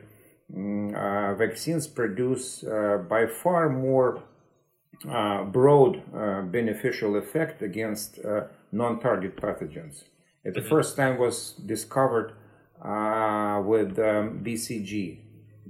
mm, 0.54 0.94
uh, 0.94 1.34
vaccines 1.34 1.86
produce 1.86 2.62
uh, 2.64 2.98
by 3.08 3.26
far 3.26 3.68
more 3.68 4.22
uh, 5.08 5.44
broad 5.44 6.02
uh, 6.14 6.42
beneficial 6.42 7.16
effect 7.16 7.62
against 7.62 8.18
uh, 8.18 8.42
non-target 8.70 9.34
pathogens. 9.36 10.04
It 10.44 10.52
the 10.54 10.60
mm-hmm. 10.60 10.68
first 10.68 10.96
time 10.96 11.18
was 11.18 11.52
discovered 11.64 12.34
with 13.64 13.98
um, 13.98 14.40
BCG, 14.44 15.18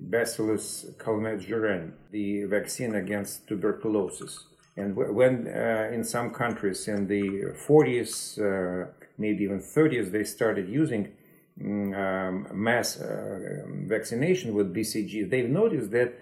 Bacillus 0.00 0.86
calmette-guerin, 0.98 1.92
the 2.10 2.44
vaccine 2.44 2.94
against 2.94 3.46
tuberculosis. 3.46 4.46
And 4.76 4.96
when 4.96 5.46
uh, 5.46 5.90
in 5.92 6.04
some 6.04 6.30
countries 6.30 6.88
in 6.88 7.06
the 7.06 7.52
40s, 7.66 8.38
uh, 8.38 8.90
maybe 9.18 9.44
even 9.44 9.60
30s, 9.60 10.10
they 10.10 10.24
started 10.24 10.68
using 10.68 11.12
mm, 11.60 11.94
um, 11.94 12.48
mass 12.52 12.98
uh, 12.98 13.64
vaccination 13.66 14.54
with 14.54 14.74
BCG, 14.74 15.28
they've 15.28 15.50
noticed 15.50 15.90
that 15.90 16.14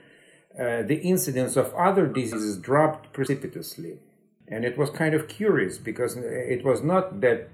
uh, 0.59 0.83
the 0.83 1.01
incidence 1.03 1.57
of 1.57 1.73
other 1.75 2.07
diseases 2.07 2.59
dropped 2.59 3.13
precipitously. 3.13 3.99
And 4.49 4.65
it 4.65 4.77
was 4.77 4.91
kind 4.91 5.15
of 5.15 5.29
curious 5.29 5.79
because 5.79 6.17
it 6.17 6.65
was 6.65 6.83
not 6.83 7.21
that 7.21 7.51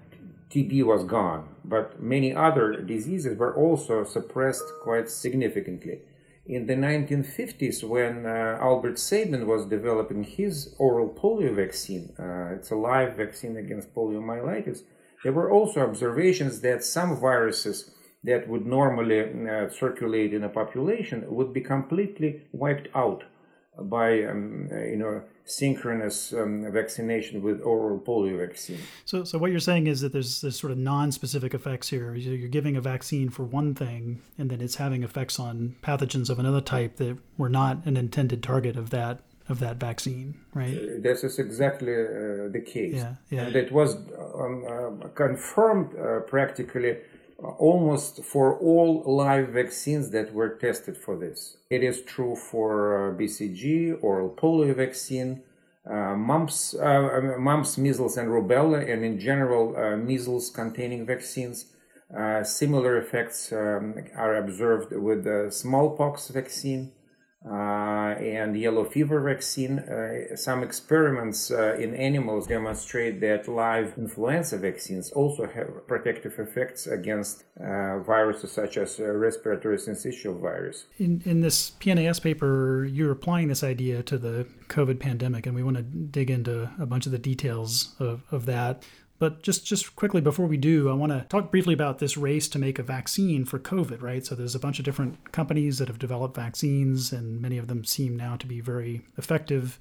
TB 0.50 0.85
was 0.85 1.04
gone, 1.04 1.49
but 1.64 2.00
many 2.00 2.33
other 2.33 2.81
diseases 2.81 3.37
were 3.37 3.54
also 3.54 4.04
suppressed 4.04 4.64
quite 4.83 5.11
significantly 5.11 6.00
in 6.46 6.66
the 6.66 6.74
1950s 6.74 7.82
when 7.82 8.26
uh, 8.26 8.58
Albert 8.60 8.98
Sabin 8.98 9.46
was 9.46 9.64
developing 9.66 10.24
his 10.24 10.74
oral 10.78 11.08
polio 11.08 11.54
vaccine, 11.54 12.12
uh, 12.18 12.54
it's 12.54 12.70
a 12.70 12.76
live 12.76 13.16
vaccine 13.16 13.56
against 13.56 13.94
poliomyelitis, 13.94 14.82
there 15.22 15.32
were 15.32 15.50
also 15.50 15.80
observations 15.80 16.60
that 16.60 16.84
some 16.84 17.18
viruses 17.18 17.90
that 18.24 18.46
would 18.48 18.66
normally 18.66 19.20
uh, 19.20 19.70
circulate 19.70 20.34
in 20.34 20.44
a 20.44 20.48
population 20.48 21.24
would 21.28 21.52
be 21.52 21.60
completely 21.60 22.42
wiped 22.52 22.88
out 22.94 23.24
by 23.78 24.25
um, 24.25 24.69
you 24.71 24.97
know 24.97 25.23
synchronous 25.47 26.33
um, 26.33 26.71
vaccination 26.73 27.43
with 27.43 27.61
oral 27.61 27.99
polio 27.99 28.38
vaccine. 28.38 28.78
So, 29.04 29.25
so 29.25 29.37
what 29.37 29.50
you're 29.50 29.61
saying 29.61 29.87
is 29.87 30.00
that 30.00 30.12
there's 30.12 30.40
this 30.40 30.59
sort 30.59 30.73
of 30.73 30.78
non-specific 30.78 31.52
effects 31.52 31.88
here. 31.90 32.14
You're 32.14 32.49
giving 32.49 32.76
a 32.76 32.81
vaccine 32.81 33.28
for 33.28 33.45
one 33.45 33.75
thing, 33.75 34.23
and 34.38 34.50
then 34.50 34.61
it's 34.61 34.76
having 34.76 35.02
effects 35.02 35.38
on 35.38 35.76
pathogens 35.83 36.31
of 36.31 36.38
another 36.38 36.61
type 36.61 36.97
that 36.97 37.19
were 37.37 37.50
not 37.50 37.85
an 37.85 37.97
intended 37.97 38.43
target 38.43 38.76
of 38.76 38.90
that 38.90 39.21
of 39.49 39.61
that 39.61 39.76
vaccine, 39.76 40.35
right? 40.54 40.75
Uh, 40.75 41.00
this 41.00 41.23
is 41.23 41.38
exactly 41.38 41.93
uh, 41.93 42.49
the 42.50 42.62
case. 42.64 42.95
Yeah, 42.95 43.14
yeah. 43.28 43.43
And 43.43 43.57
it 43.57 43.71
was 43.71 43.95
um, 43.95 44.64
uh, 45.04 45.09
confirmed 45.09 45.95
uh, 45.99 46.21
practically 46.21 46.97
almost 47.58 48.24
for 48.24 48.58
all 48.58 49.02
live 49.06 49.48
vaccines 49.48 50.10
that 50.10 50.32
were 50.32 50.48
tested 50.48 50.96
for 50.96 51.16
this. 51.16 51.56
It 51.70 51.82
is 51.82 52.02
true 52.02 52.36
for 52.36 53.10
uh, 53.10 53.14
BCG, 53.14 53.98
oral 54.02 54.30
polio 54.30 54.74
vaccine, 54.74 55.42
uh, 55.88 56.14
mumps, 56.16 56.74
uh, 56.74 57.36
mumps, 57.38 57.76
measles, 57.76 58.16
and 58.16 58.28
rubella, 58.28 58.90
and 58.90 59.04
in 59.04 59.18
general, 59.18 59.76
uh, 59.76 59.96
measles 59.96 60.50
containing 60.50 61.04
vaccines. 61.06 61.66
Uh, 62.16 62.42
similar 62.44 62.96
effects 62.96 63.52
um, 63.52 63.94
are 64.16 64.36
observed 64.36 64.92
with 64.92 65.24
the 65.24 65.48
smallpox 65.50 66.28
vaccine 66.28 66.92
and 67.44 68.58
yellow 68.58 68.84
fever 68.84 69.20
vaccine. 69.20 69.78
Uh, 69.78 70.36
some 70.36 70.62
experiments 70.62 71.50
uh, 71.50 71.74
in 71.74 71.94
animals 71.94 72.46
demonstrate 72.46 73.20
that 73.20 73.46
live 73.48 73.94
influenza 73.98 74.56
vaccines 74.58 75.10
also 75.12 75.46
have 75.46 75.86
protective 75.86 76.38
effects 76.38 76.86
against 76.86 77.44
uh, 77.60 77.98
viruses 78.00 78.50
such 78.52 78.76
as 78.76 78.98
uh, 78.98 79.04
respiratory 79.04 79.76
syncytial 79.76 80.40
virus. 80.40 80.86
In, 80.98 81.22
in 81.24 81.40
this 81.40 81.72
PNAS 81.72 82.22
paper, 82.22 82.84
you're 82.84 83.12
applying 83.12 83.48
this 83.48 83.62
idea 83.62 84.02
to 84.04 84.18
the 84.18 84.46
COVID 84.68 84.98
pandemic, 84.98 85.46
and 85.46 85.54
we 85.54 85.62
want 85.62 85.76
to 85.76 85.82
dig 85.82 86.30
into 86.30 86.70
a 86.78 86.86
bunch 86.86 87.06
of 87.06 87.12
the 87.12 87.18
details 87.18 87.94
of, 87.98 88.22
of 88.30 88.46
that. 88.46 88.82
But 89.25 89.40
just 89.40 89.64
just 89.64 89.97
quickly 89.97 90.21
before 90.21 90.45
we 90.45 90.59
do, 90.59 90.90
I 90.90 90.93
want 90.93 91.11
to 91.11 91.25
talk 91.31 91.50
briefly 91.50 91.73
about 91.73 91.99
this 91.99 92.19
race 92.19 92.47
to 92.49 92.59
make 92.59 92.78
a 92.78 92.83
vaccine 92.83 93.47
for 93.47 93.59
COVID, 93.59 94.02
right? 94.02 94.23
So 94.23 94.35
there's 94.35 94.54
a 94.54 94.59
bunch 94.59 94.78
of 94.78 94.85
different 94.85 95.33
companies 95.33 95.78
that 95.78 95.88
have 95.88 95.99
developed 95.99 96.37
vaccines 96.37 97.11
and 97.11 97.40
many 97.40 97.57
of 97.57 97.66
them 97.66 97.87
seem 97.87 98.19
now 98.19 98.37
to 98.37 98.47
be 98.47 98.61
very 98.61 99.00
effective. 99.16 99.78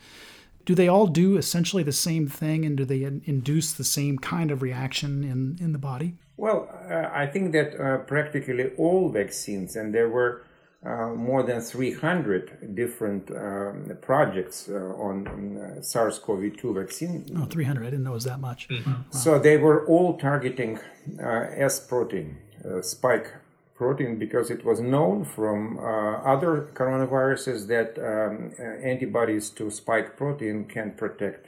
Do 0.63 0.73
they 0.73 0.87
all 0.87 1.07
do 1.07 1.35
essentially 1.35 1.83
the 1.83 1.91
same 1.91 2.25
thing 2.25 2.63
and 2.63 2.77
do 2.77 2.85
they 2.85 3.03
induce 3.03 3.73
the 3.73 3.83
same 3.83 4.17
kind 4.17 4.49
of 4.49 4.61
reaction 4.61 5.25
in 5.25 5.57
in 5.59 5.73
the 5.73 5.77
body? 5.77 6.15
Well, 6.37 6.69
uh, 6.89 7.09
I 7.11 7.27
think 7.27 7.51
that 7.51 7.77
uh, 7.77 7.97
practically 7.97 8.71
all 8.77 9.09
vaccines 9.09 9.75
and 9.75 9.93
there 9.93 10.07
were 10.07 10.45
more 10.85 11.43
than 11.43 11.61
300 11.61 12.75
different 12.75 13.31
um, 13.31 13.97
projects 14.01 14.69
uh, 14.69 14.73
on, 14.73 15.27
on 15.27 15.57
uh, 15.57 15.81
SARS-CoV-2 15.81 16.75
vaccine. 16.75 17.25
Oh, 17.37 17.45
300! 17.45 17.81
I 17.81 17.85
didn't 17.85 18.03
know 18.03 18.11
it 18.11 18.15
was 18.15 18.25
that 18.25 18.41
much. 18.41 18.67
Mm-hmm. 18.67 18.91
Wow. 18.91 19.05
So 19.11 19.39
they 19.39 19.57
were 19.57 19.85
all 19.87 20.17
targeting 20.17 20.79
uh, 21.19 21.45
S 21.55 21.79
protein, 21.79 22.37
uh, 22.65 22.81
spike 22.81 23.33
protein, 23.75 24.19
because 24.19 24.49
it 24.51 24.65
was 24.65 24.81
known 24.81 25.23
from 25.23 25.79
other 25.79 26.69
coronaviruses 26.73 27.67
that 27.67 27.97
um, 27.97 28.53
antibodies 28.83 29.49
to 29.51 29.71
spike 29.71 30.15
protein 30.17 30.65
can 30.65 30.91
protect. 30.91 31.47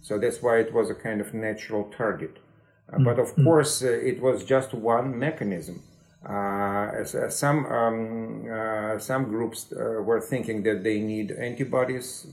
So 0.00 0.18
that's 0.18 0.42
why 0.42 0.58
it 0.58 0.72
was 0.72 0.90
a 0.90 0.94
kind 0.94 1.20
of 1.20 1.34
natural 1.34 1.84
target. 1.96 2.38
Mm-hmm. 2.92 3.04
But 3.04 3.18
of 3.18 3.32
mm-hmm. 3.32 3.44
course, 3.44 3.82
it 3.82 4.20
was 4.20 4.44
just 4.44 4.74
one 4.74 5.18
mechanism. 5.18 5.82
Uh, 6.26 7.04
some 7.28 7.66
um, 7.66 8.46
uh, 8.50 8.98
some 8.98 9.24
groups 9.24 9.72
uh, 9.72 10.02
were 10.02 10.20
thinking 10.20 10.62
that 10.62 10.82
they 10.82 11.00
need 11.00 11.30
antibodies. 11.32 12.26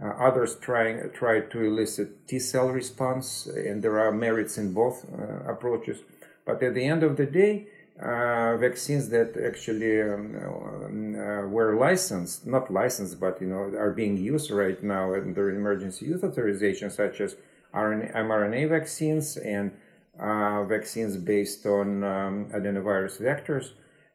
others 0.00 0.56
trying 0.60 1.10
try 1.10 1.40
to 1.40 1.58
elicit 1.70 2.08
T 2.28 2.38
cell 2.38 2.68
response, 2.70 3.46
and 3.46 3.82
there 3.82 3.98
are 3.98 4.12
merits 4.12 4.56
in 4.56 4.72
both 4.72 5.04
approaches. 5.46 5.98
But 6.46 6.62
at 6.62 6.74
the 6.74 6.84
end 6.84 7.02
of 7.02 7.16
the 7.16 7.26
day, 7.26 7.66
uh, 8.00 8.56
vaccines 8.58 9.08
that 9.08 9.36
actually 9.36 10.00
um, 10.00 10.36
uh, 10.36 11.48
were 11.48 11.74
licensed, 11.74 12.46
not 12.46 12.70
licensed, 12.70 13.18
but 13.18 13.40
you 13.40 13.48
know 13.48 13.76
are 13.76 13.90
being 13.90 14.16
used 14.16 14.50
right 14.52 14.80
now 14.82 15.14
under 15.14 15.50
emergency 15.50 16.06
use 16.06 16.22
authorization, 16.22 16.90
such 16.90 17.20
as 17.20 17.34
RNA, 17.74 18.14
mRNA 18.14 18.68
vaccines 18.68 19.36
and 19.36 19.72
uh, 20.20 20.64
vaccines 20.64 21.16
based 21.16 21.66
on 21.66 22.02
um, 22.04 22.50
adenovirus 22.54 23.20
vectors, 23.20 23.72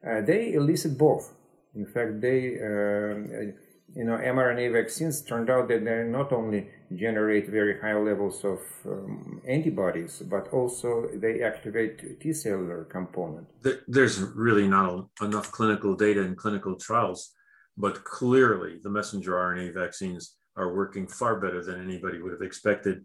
uh, 0.07 0.22
they 0.22 0.53
elicit 0.53 0.98
both. 0.98 1.33
In 1.75 1.86
fact, 1.86 2.22
they, 2.22 2.55
uh, 2.60 3.53
you 3.95 4.03
know, 4.03 4.17
mRNA 4.17 4.74
vaccines 4.74 5.22
turned 5.22 5.50
out 5.50 5.67
that 5.69 5.86
they 5.86 6.03
not 6.03 6.31
only 6.31 6.67
generate 6.95 7.48
very 7.50 7.79
high 7.79 7.98
levels 7.98 8.43
of 8.43 8.60
um, 8.86 9.41
antibodies, 9.48 10.22
but 10.29 10.50
also 10.50 11.07
they 11.15 11.41
activate 11.41 12.19
T 12.19 12.33
cellular 12.33 12.83
component. 12.86 13.48
There's 13.88 14.19
really 14.19 14.67
not 14.67 15.07
enough 15.22 15.51
clinical 15.51 15.95
data 15.95 16.22
in 16.22 16.36
clinical 16.36 16.75
trials, 16.75 17.31
but 17.77 18.03
clearly 18.03 18.79
the 18.83 18.89
messenger 18.89 19.31
RNA 19.31 19.74
vaccines 19.74 20.36
are 20.55 20.75
working 20.75 21.07
far 21.07 21.39
better 21.39 21.63
than 21.63 21.81
anybody 21.81 22.22
would 22.22 22.31
have 22.31 22.41
expected 22.41 23.03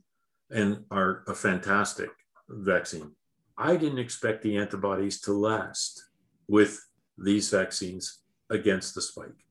and 0.51 0.85
are 0.91 1.25
fantastic 1.35 2.11
vaccine. 2.49 3.13
I 3.57 3.77
didn't 3.77 3.99
expect 3.99 4.43
the 4.43 4.57
antibodies 4.57 5.21
to 5.23 5.33
last 5.33 6.05
with 6.47 6.81
these 7.17 7.51
vaccines 7.51 8.21
against 8.51 8.95
the 8.95 9.03
spike. 9.03 9.45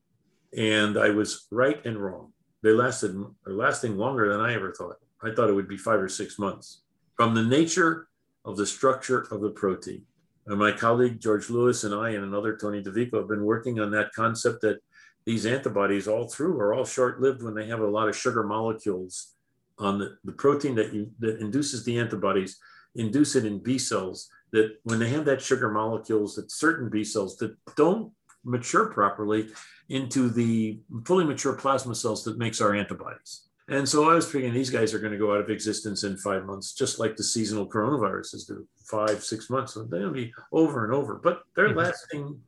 And 0.57 0.97
I 0.97 1.09
was 1.09 1.47
right 1.51 1.85
and 1.85 1.97
wrong. 1.97 2.31
They 2.63 2.71
lasted 2.71 3.15
are 3.15 3.53
lasting 3.53 3.97
longer 3.97 4.31
than 4.31 4.41
I 4.41 4.53
ever 4.53 4.73
thought. 4.73 4.97
I 5.21 5.31
thought 5.31 5.49
it 5.49 5.53
would 5.53 5.67
be 5.67 5.77
five 5.77 5.99
or 5.99 6.09
six 6.09 6.39
months. 6.39 6.81
From 7.15 7.35
the 7.35 7.43
nature 7.43 8.07
of 8.45 8.55
the 8.55 8.65
structure 8.65 9.27
of 9.31 9.41
the 9.41 9.49
protein. 9.49 10.03
And 10.47 10.57
my 10.57 10.71
colleague 10.71 11.19
George 11.19 11.49
Lewis 11.49 11.83
and 11.83 11.93
I 11.93 12.11
and 12.11 12.23
another 12.23 12.55
Tony 12.55 12.81
DeVico 12.81 13.15
have 13.19 13.27
been 13.27 13.43
working 13.43 13.79
on 13.79 13.91
that 13.91 14.13
concept 14.13 14.61
that 14.61 14.79
these 15.25 15.45
antibodies 15.45 16.07
all 16.07 16.29
through 16.29 16.57
are 16.57 16.73
all 16.73 16.85
short-lived 16.85 17.43
when 17.43 17.53
they 17.53 17.67
have 17.67 17.81
a 17.81 17.85
lot 17.85 18.07
of 18.07 18.15
sugar 18.15 18.43
molecules 18.43 19.33
on 19.77 19.99
the, 19.99 20.17
the 20.23 20.31
protein 20.31 20.73
that 20.75 20.93
you 20.93 21.11
that 21.19 21.39
induces 21.39 21.83
the 21.83 21.99
antibodies 21.99 22.57
induce 22.95 23.35
it 23.35 23.45
in 23.45 23.59
B 23.59 23.77
cells 23.77 24.29
that 24.51 24.77
when 24.83 24.99
they 24.99 25.09
have 25.09 25.25
that 25.25 25.41
sugar 25.41 25.69
molecules 25.69 26.35
that 26.35 26.51
certain 26.51 26.89
B 26.89 27.03
cells 27.03 27.37
that 27.37 27.55
don't 27.75 28.11
mature 28.43 28.87
properly 28.87 29.49
into 29.89 30.29
the 30.29 30.79
fully 31.05 31.25
mature 31.25 31.53
plasma 31.53 31.95
cells 31.95 32.23
that 32.23 32.37
makes 32.37 32.61
our 32.61 32.73
antibodies. 32.73 33.47
And 33.69 33.87
so 33.87 34.09
I 34.09 34.13
was 34.13 34.31
thinking 34.31 34.53
these 34.53 34.69
guys 34.69 34.93
are 34.93 34.99
going 34.99 35.11
to 35.11 35.19
go 35.19 35.33
out 35.33 35.41
of 35.41 35.49
existence 35.49 36.05
in 36.05 36.15
five 36.17 36.45
months, 36.45 36.73
just 36.73 36.99
like 36.99 37.17
the 37.17 37.23
seasonal 37.23 37.67
coronaviruses 37.67 38.47
do, 38.47 38.65
five, 38.85 39.21
six 39.23 39.49
months. 39.49 39.73
So 39.73 39.83
they'll 39.83 40.11
be 40.11 40.33
over 40.53 40.85
and 40.85 40.93
over, 40.93 41.15
but 41.15 41.41
they're 41.55 41.69
mm-hmm. 41.69 41.79
lasting 41.79 42.39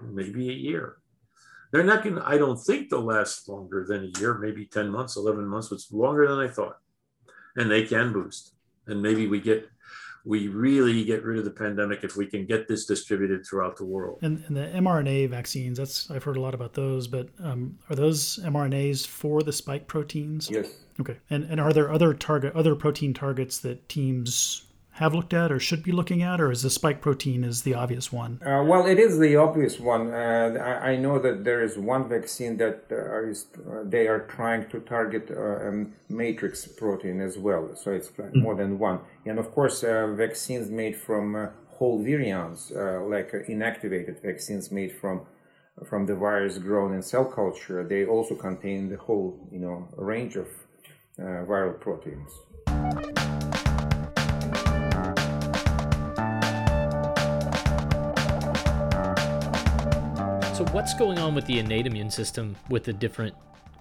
maybe 0.00 0.48
a 0.50 0.52
year. 0.52 0.96
They're 1.70 1.84
not 1.84 2.02
going 2.02 2.16
to, 2.16 2.26
I 2.26 2.36
don't 2.36 2.58
think 2.58 2.90
they'll 2.90 3.02
last 3.02 3.48
longer 3.48 3.84
than 3.88 4.04
a 4.04 4.18
year, 4.18 4.34
maybe 4.34 4.66
10 4.66 4.88
months, 4.88 5.16
11 5.16 5.46
months, 5.46 5.70
which 5.70 5.80
is 5.84 5.92
longer 5.92 6.26
than 6.26 6.38
I 6.38 6.48
thought. 6.48 6.78
And 7.54 7.70
they 7.70 7.84
can 7.84 8.12
boost. 8.12 8.52
And 8.86 9.02
maybe 9.02 9.26
we 9.26 9.40
get 9.40 9.68
we 10.26 10.48
really 10.48 11.04
get 11.04 11.22
rid 11.22 11.38
of 11.38 11.44
the 11.44 11.52
pandemic 11.52 12.02
if 12.02 12.16
we 12.16 12.26
can 12.26 12.46
get 12.46 12.66
this 12.66 12.84
distributed 12.84 13.46
throughout 13.46 13.76
the 13.76 13.84
world. 13.84 14.18
And, 14.22 14.42
and 14.48 14.56
the 14.56 14.62
mRNA 14.62 15.30
vaccines, 15.30 15.78
that's 15.78 16.10
I've 16.10 16.24
heard 16.24 16.36
a 16.36 16.40
lot 16.40 16.52
about 16.52 16.74
those, 16.74 17.06
but 17.06 17.28
um, 17.40 17.78
are 17.88 17.94
those 17.94 18.40
mRNAs 18.42 19.06
for 19.06 19.42
the 19.42 19.52
spike 19.52 19.86
proteins? 19.86 20.50
Yes. 20.50 20.68
Okay. 21.00 21.16
And 21.30 21.44
and 21.44 21.60
are 21.60 21.72
there 21.72 21.92
other 21.92 22.12
target 22.12 22.54
other 22.54 22.74
protein 22.74 23.14
targets 23.14 23.58
that 23.60 23.88
teams 23.88 24.65
have 24.96 25.12
looked 25.14 25.34
at 25.34 25.52
or 25.52 25.60
should 25.60 25.82
be 25.82 25.92
looking 25.92 26.22
at, 26.22 26.40
or 26.40 26.50
is 26.50 26.62
the 26.62 26.70
spike 26.70 27.02
protein 27.02 27.44
is 27.44 27.62
the 27.62 27.74
obvious 27.74 28.10
one? 28.10 28.40
Uh, 28.42 28.62
well, 28.64 28.86
it 28.86 28.98
is 28.98 29.18
the 29.18 29.36
obvious 29.36 29.78
one. 29.78 30.12
Uh, 30.12 30.56
I, 30.58 30.92
I, 30.92 30.96
know 30.96 31.18
that 31.18 31.44
there 31.44 31.62
is 31.62 31.76
one 31.76 32.08
vaccine 32.08 32.56
that 32.56 32.84
uh, 32.90 33.28
is, 33.28 33.46
uh, 33.58 33.82
they 33.84 34.08
are 34.08 34.20
trying 34.20 34.70
to 34.70 34.80
target 34.80 35.30
uh, 35.30 35.70
matrix 36.08 36.66
protein 36.66 37.20
as 37.20 37.36
well, 37.36 37.76
so 37.76 37.90
it's 37.92 38.08
mm-hmm. 38.08 38.40
more 38.40 38.54
than 38.54 38.78
one. 38.78 39.00
And 39.26 39.38
of 39.38 39.52
course, 39.52 39.84
uh, 39.84 40.06
vaccines 40.16 40.70
made 40.70 40.96
from 40.96 41.50
whole 41.68 42.02
virions, 42.02 42.70
like 43.10 43.32
inactivated 43.48 44.22
vaccines 44.22 44.72
made 44.72 44.92
from 44.92 45.26
from 45.84 46.06
the 46.06 46.14
virus 46.14 46.56
grown 46.56 46.94
in 46.94 47.02
cell 47.02 47.26
culture, 47.26 47.86
they 47.86 48.06
also 48.06 48.34
contain 48.34 48.88
the 48.88 48.96
whole, 48.96 49.38
you 49.52 49.58
know, 49.58 49.86
range 49.98 50.34
of 50.36 50.48
viral 51.18 51.78
proteins. 51.78 53.25
What's 60.72 60.94
going 60.94 61.18
on 61.18 61.34
with 61.34 61.46
the 61.46 61.58
innate 61.58 61.86
immune 61.86 62.10
system 62.10 62.56
with 62.68 62.84
the 62.84 62.92
different 62.92 63.34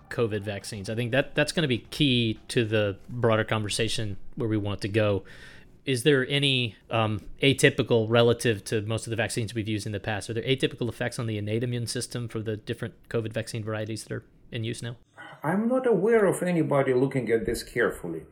COVID 0.09 0.41
vaccines? 0.41 0.89
I 0.89 0.95
think 0.95 1.11
that 1.11 1.35
that's 1.35 1.51
going 1.51 1.63
to 1.63 1.67
be 1.67 1.79
key 1.79 2.39
to 2.49 2.65
the 2.65 2.97
broader 3.09 3.43
conversation 3.43 4.17
where 4.35 4.49
we 4.49 4.57
want 4.57 4.81
to 4.81 4.87
go. 4.87 5.23
Is 5.85 6.03
there 6.03 6.27
any 6.27 6.75
um, 6.89 7.21
atypical 7.43 8.07
relative 8.09 8.63
to 8.65 8.81
most 8.81 9.05
of 9.05 9.11
the 9.11 9.15
vaccines 9.15 9.53
we've 9.53 9.67
used 9.67 9.85
in 9.85 9.91
the 9.91 9.99
past? 9.99 10.29
Are 10.29 10.33
there 10.33 10.43
atypical 10.43 10.89
effects 10.89 11.19
on 11.19 11.27
the 11.27 11.37
innate 11.37 11.63
immune 11.63 11.87
system 11.87 12.27
for 12.27 12.39
the 12.39 12.57
different 12.57 12.95
COVID 13.09 13.33
vaccine 13.33 13.63
varieties 13.63 14.03
that 14.03 14.13
are 14.13 14.23
in 14.51 14.63
use 14.63 14.81
now? 14.81 14.95
I'm 15.43 15.67
not 15.67 15.85
aware 15.85 16.25
of 16.25 16.41
anybody 16.41 16.93
looking 16.93 17.29
at 17.31 17.45
this 17.45 17.61
carefully 17.61 18.23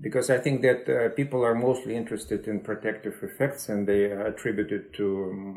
because 0.00 0.30
I 0.30 0.38
think 0.38 0.62
that 0.62 0.88
uh, 0.88 1.10
people 1.14 1.44
are 1.44 1.54
mostly 1.54 1.94
interested 1.94 2.48
in 2.48 2.60
protective 2.60 3.22
effects 3.22 3.68
and 3.68 3.86
they 3.86 4.04
attribute 4.10 4.72
it 4.72 4.92
to 4.94 5.06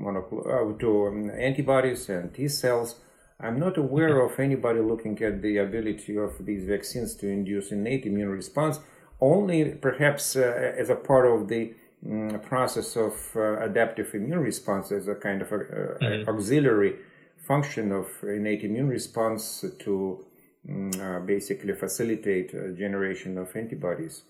uh, 0.05 0.79
to 0.79 1.07
um, 1.07 1.31
antibodies 1.31 2.09
and 2.09 2.33
T 2.33 2.47
cells. 2.47 2.95
I'm 3.39 3.59
not 3.59 3.77
aware 3.77 4.21
of 4.21 4.39
anybody 4.39 4.79
looking 4.79 5.21
at 5.23 5.41
the 5.41 5.57
ability 5.57 6.17
of 6.17 6.45
these 6.45 6.65
vaccines 6.65 7.15
to 7.15 7.27
induce 7.27 7.71
innate 7.71 8.05
immune 8.05 8.29
response, 8.29 8.79
only 9.19 9.75
perhaps 9.75 10.35
uh, 10.35 10.73
as 10.77 10.89
a 10.89 10.95
part 10.95 11.25
of 11.25 11.47
the 11.47 11.73
um, 12.05 12.39
process 12.41 12.95
of 12.95 13.13
uh, 13.35 13.59
adaptive 13.59 14.13
immune 14.13 14.39
response, 14.39 14.91
as 14.91 15.07
a 15.07 15.15
kind 15.15 15.41
of 15.41 15.51
a, 15.51 15.57
mm-hmm. 15.57 16.29
auxiliary 16.29 16.95
function 17.47 17.91
of 17.91 18.07
innate 18.23 18.63
immune 18.63 18.87
response 18.87 19.65
to 19.79 20.25
um, 20.69 20.91
basically 21.25 21.73
facilitate 21.73 22.51
generation 22.77 23.37
of 23.37 23.53
antibodies. 23.55 24.23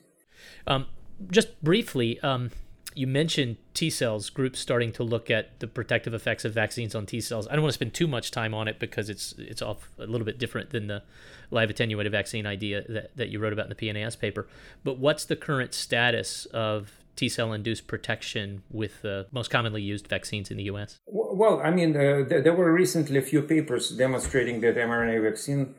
Um, 0.68 0.88
just 1.30 1.62
briefly, 1.64 2.20
um, 2.22 2.52
you 2.96 3.08
mentioned 3.08 3.58
T 3.74 3.90
cells, 3.90 4.30
groups 4.30 4.60
starting 4.60 4.92
to 4.94 5.04
look 5.04 5.32
at 5.32 5.60
the 5.60 5.68
protective 5.68 6.14
effects 6.14 6.46
of 6.46 6.54
vaccines 6.54 6.96
on 6.96 7.06
T 7.06 7.22
cells. 7.22 7.48
I 7.48 7.54
don't 7.54 7.62
want 7.62 7.72
to 7.72 7.78
spend 7.78 7.94
too 7.94 8.08
much 8.08 8.32
time 8.32 8.54
on 8.54 8.68
it 8.68 8.80
because 8.80 9.10
it's 9.10 9.34
it's 9.38 9.62
off 9.62 9.90
a 9.98 10.06
little 10.06 10.26
bit 10.26 10.38
different 10.38 10.70
than 10.70 10.88
the 10.88 11.04
live 11.52 11.70
attenuated 11.70 12.12
vaccine 12.12 12.46
idea 12.46 12.84
that, 12.90 13.16
that 13.16 13.30
you 13.30 13.40
wrote 13.40 13.54
about 13.54 13.66
in 13.66 13.70
the 13.70 13.76
PNAS 13.76 14.20
paper. 14.20 14.48
But 14.84 14.98
what's 14.98 15.26
the 15.26 15.36
current 15.36 15.74
status 15.74 16.46
of 16.48 16.92
T 17.16 17.30
cell 17.30 17.54
induced 17.54 17.88
protection 17.88 18.64
with 18.72 19.02
the 19.02 19.28
most 19.32 19.50
commonly 19.50 19.82
used 19.82 20.08
vaccines 20.08 20.50
in 20.52 20.58
the 20.58 20.64
US? 20.64 21.00
Well, 21.08 21.62
I 21.64 21.72
mean, 21.72 21.96
uh, 21.96 22.26
there 22.28 22.54
were 22.54 22.72
recently 22.72 23.18
a 23.18 23.22
few 23.22 23.42
papers 23.42 23.90
demonstrating 23.90 24.62
that 24.62 24.76
mRNA 24.76 25.22
vaccine 25.22 25.76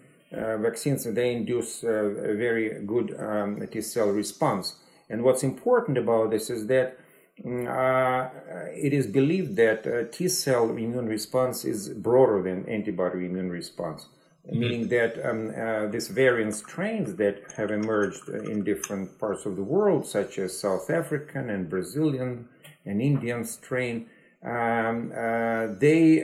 vaccines 0.58 1.04
they 1.04 1.32
induce 1.32 1.84
uh, 1.84 1.88
a 1.88 2.34
very 2.34 2.84
good 2.84 3.14
um, 3.18 3.66
T 3.70 3.80
cell 3.80 4.08
response. 4.08 4.76
And 5.10 5.22
what's 5.22 5.42
important 5.42 5.98
about 5.98 6.30
this 6.30 6.50
is 6.50 6.66
that 6.68 6.98
mm, 7.44 7.66
uh, 7.66 8.30
it 8.74 8.92
is 8.92 9.06
believed 9.06 9.56
that 9.56 9.86
uh, 9.86 10.04
T 10.10 10.28
cell 10.28 10.70
immune 10.70 11.06
response 11.06 11.64
is 11.64 11.88
broader 11.88 12.42
than 12.42 12.68
antibody 12.68 13.26
immune 13.26 13.50
response, 13.50 14.06
mm-hmm. 14.46 14.58
meaning 14.58 14.88
that 14.88 15.12
um, 15.24 15.52
uh, 15.56 15.86
these 15.88 16.08
variant 16.08 16.54
strains 16.54 17.16
that 17.16 17.42
have 17.56 17.70
emerged 17.70 18.28
in 18.28 18.64
different 18.64 19.18
parts 19.18 19.46
of 19.46 19.56
the 19.56 19.62
world, 19.62 20.06
such 20.06 20.38
as 20.38 20.58
South 20.58 20.90
African 20.90 21.50
and 21.50 21.68
Brazilian 21.68 22.48
and 22.86 23.00
Indian 23.00 23.44
strain, 23.44 24.06
um, 24.42 25.12
uh, 25.16 25.68
they 25.78 26.18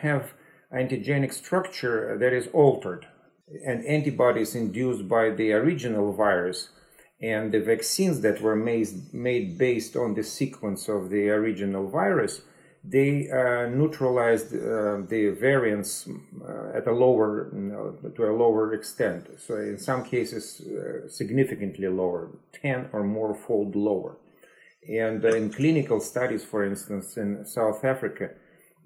have 0.00 0.32
antigenic 0.72 1.32
structure 1.32 2.16
that 2.18 2.32
is 2.32 2.48
altered 2.52 3.06
and 3.66 3.84
antibodies 3.86 4.54
induced 4.54 5.08
by 5.08 5.30
the 5.30 5.52
original 5.52 6.12
virus 6.12 6.70
and 7.20 7.52
the 7.52 7.60
vaccines 7.60 8.20
that 8.20 8.40
were 8.40 8.56
made, 8.56 8.88
made 9.12 9.56
based 9.56 9.96
on 9.96 10.14
the 10.14 10.22
sequence 10.22 10.88
of 10.88 11.10
the 11.10 11.28
original 11.28 11.88
virus, 11.88 12.42
they 12.82 13.30
uh, 13.30 13.66
neutralized 13.68 14.54
uh, 14.54 15.00
the 15.08 15.34
variants 15.40 16.06
uh, 16.06 16.76
at 16.76 16.86
a 16.86 16.92
lower, 16.92 17.50
you 17.54 17.60
know, 17.60 18.10
to 18.14 18.24
a 18.26 18.36
lower 18.36 18.74
extent. 18.74 19.26
So 19.38 19.56
in 19.56 19.78
some 19.78 20.04
cases, 20.04 20.60
uh, 20.60 21.08
significantly 21.08 21.88
lower, 21.88 22.30
10 22.52 22.90
or 22.92 23.02
more 23.02 23.34
fold 23.34 23.74
lower. 23.74 24.18
And 24.86 25.24
in 25.24 25.50
clinical 25.50 25.98
studies, 26.00 26.44
for 26.44 26.62
instance, 26.62 27.16
in 27.16 27.46
South 27.46 27.84
Africa, 27.84 28.32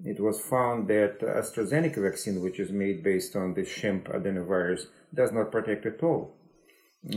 it 0.05 0.19
was 0.19 0.39
found 0.41 0.87
that 0.87 1.19
AstraZeneca 1.19 2.01
vaccine, 2.01 2.41
which 2.41 2.59
is 2.59 2.71
made 2.71 3.03
based 3.03 3.35
on 3.35 3.53
the 3.53 3.65
chimp 3.65 4.07
adenovirus, 4.07 4.87
does 5.13 5.31
not 5.31 5.51
protect 5.51 5.85
at 5.85 6.01
all. 6.01 6.35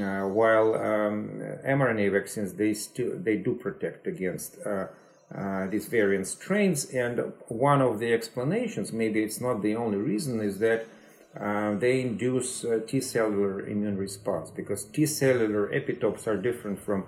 Uh, 0.01 0.23
while 0.23 0.75
um, 0.75 1.40
mRNA 1.66 2.12
vaccines, 2.12 2.55
they 2.55 2.73
still 2.73 3.18
they 3.18 3.37
do 3.37 3.55
protect 3.55 4.07
against 4.07 4.57
uh, 4.64 4.87
uh, 5.35 5.66
these 5.66 5.87
variant 5.87 6.27
strains. 6.27 6.85
And 6.92 7.33
one 7.49 7.81
of 7.81 7.99
the 7.99 8.12
explanations, 8.12 8.92
maybe 8.92 9.23
it's 9.23 9.40
not 9.40 9.62
the 9.62 9.75
only 9.75 9.99
reason, 9.99 10.40
is 10.40 10.59
that 10.59 10.87
uh, 11.38 11.75
they 11.75 12.01
induce 12.01 12.64
uh, 12.64 12.81
T 12.87 13.01
cellular 13.01 13.66
immune 13.66 13.97
response 13.97 14.51
because 14.51 14.85
T 14.85 15.07
cellular 15.07 15.68
epitopes 15.68 16.27
are 16.27 16.37
different 16.37 16.79
from 16.79 17.07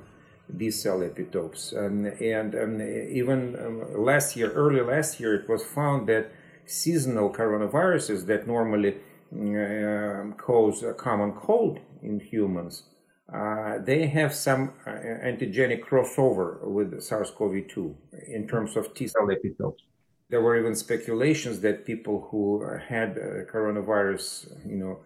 B 0.56 0.70
cell 0.70 0.98
epitopes. 0.98 1.72
And, 1.76 2.06
and 2.06 2.54
um, 2.54 2.80
even 2.80 3.56
um, 3.56 4.04
last 4.04 4.36
year, 4.36 4.52
early 4.52 4.80
last 4.80 5.20
year, 5.20 5.34
it 5.34 5.48
was 5.48 5.64
found 5.64 6.08
that 6.08 6.30
seasonal 6.66 7.30
coronaviruses 7.32 8.26
that 8.26 8.46
normally 8.46 8.96
uh, 9.32 10.34
cause 10.36 10.82
a 10.82 10.94
common 10.94 11.32
cold 11.32 11.80
in 12.02 12.20
humans, 12.20 12.84
uh, 13.32 13.78
they 13.78 14.06
have 14.06 14.34
some 14.34 14.72
uh, 14.86 14.90
antigenic 14.90 15.84
crossover 15.84 16.62
with 16.62 17.02
SARS-CoV-2 17.02 17.94
in 18.28 18.46
terms 18.46 18.76
of 18.76 18.94
T 18.94 19.08
cell 19.08 19.28
epitopes. 19.28 19.80
There 20.28 20.40
were 20.40 20.58
even 20.58 20.74
speculations 20.74 21.60
that 21.60 21.84
people 21.84 22.28
who 22.30 22.64
had 22.88 23.10
uh, 23.18 23.50
coronavirus, 23.50 24.52
you 24.66 24.76
know, 24.76 25.00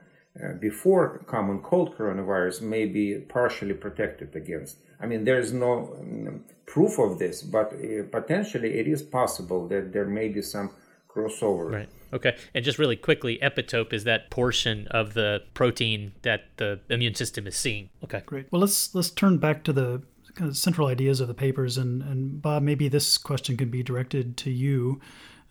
before 0.61 1.18
common 1.27 1.61
cold 1.61 1.96
coronavirus 1.96 2.62
may 2.62 2.87
be 2.87 3.14
partially 3.29 3.74
protected 3.74 4.35
against. 4.37 4.79
I 5.01 5.07
mean, 5.07 5.24
there 5.24 5.38
is 5.38 5.53
no 5.53 5.96
um, 6.01 6.44
proof 6.66 6.98
of 6.98 7.18
this, 7.18 7.42
but 7.42 7.72
uh, 7.72 8.05
potentially 8.11 8.79
it 8.79 8.88
is 8.88 9.03
possible 9.03 9.68
that 9.68 9.92
there 9.92 10.07
may 10.07 10.29
be 10.29 10.42
some 10.42 10.70
crossover. 11.09 11.72
Right. 11.72 11.88
Okay. 12.12 12.37
And 12.55 12.64
just 12.64 12.79
really 12.79 12.96
quickly, 12.96 13.38
epitope 13.42 13.92
is 13.92 14.05
that 14.05 14.31
portion 14.31 14.87
of 14.88 15.14
the 15.14 15.42
protein 15.55 16.12
that 16.22 16.44
the 16.57 16.81
immune 16.88 17.14
system 17.14 17.46
is 17.46 17.57
seeing. 17.57 17.90
Okay. 18.05 18.22
Great. 18.27 18.51
Well, 18.51 18.61
let's 18.61 18.94
let's 18.94 19.11
turn 19.11 19.38
back 19.38 19.64
to 19.64 19.72
the 19.72 20.03
kind 20.35 20.48
of 20.48 20.57
central 20.57 20.87
ideas 20.87 21.20
of 21.20 21.29
the 21.29 21.35
papers, 21.35 21.77
and 21.77 22.03
and 22.03 22.40
Bob, 22.40 22.62
maybe 22.62 22.88
this 22.88 23.18
question 23.18 23.57
can 23.57 23.70
be 23.70 23.83
directed 23.83 24.37
to 24.38 24.51
you. 24.51 25.01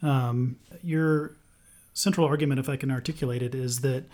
Um, 0.02 0.58
your 0.84 1.38
central 1.94 2.28
argument, 2.28 2.60
if 2.60 2.70
I 2.70 2.76
can 2.76 2.92
articulate 2.92 3.42
it, 3.42 3.56
is 3.56 3.80
that 3.82 4.06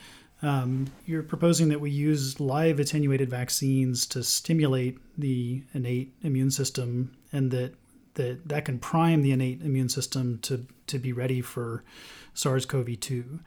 um, 0.44 0.88
you're 1.06 1.24
proposing 1.24 1.70
that 1.70 1.80
we 1.80 1.90
use 1.90 2.40
live 2.40 2.80
attenuated 2.80 3.30
vaccines 3.30 4.06
to 4.08 4.24
stimulate 4.24 5.00
the 5.18 5.64
innate 5.74 6.14
immune 6.22 6.52
system, 6.52 7.16
and 7.32 7.50
that 7.52 7.74
that 8.16 8.48
that 8.48 8.66
can 8.66 8.78
prime 8.78 9.22
the 9.22 9.32
innate 9.32 9.62
immune 9.62 9.90
system 9.90 10.40
to 10.40 10.68
to 10.88 11.00
be 11.00 11.14
ready 11.14 11.42
for 11.42 11.84
SARS-CoV-2. 12.34 13.40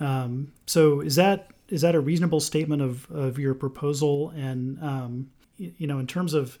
Um, 0.00 0.52
so 0.66 1.00
is 1.00 1.14
that 1.14 1.50
is 1.68 1.82
that 1.82 1.94
a 1.94 2.00
reasonable 2.00 2.40
statement 2.40 2.82
of 2.82 3.08
of 3.10 3.38
your 3.38 3.54
proposal? 3.54 4.30
And 4.30 4.82
um, 4.82 5.30
you 5.56 5.86
know, 5.86 6.00
in 6.00 6.08
terms 6.08 6.34
of 6.34 6.58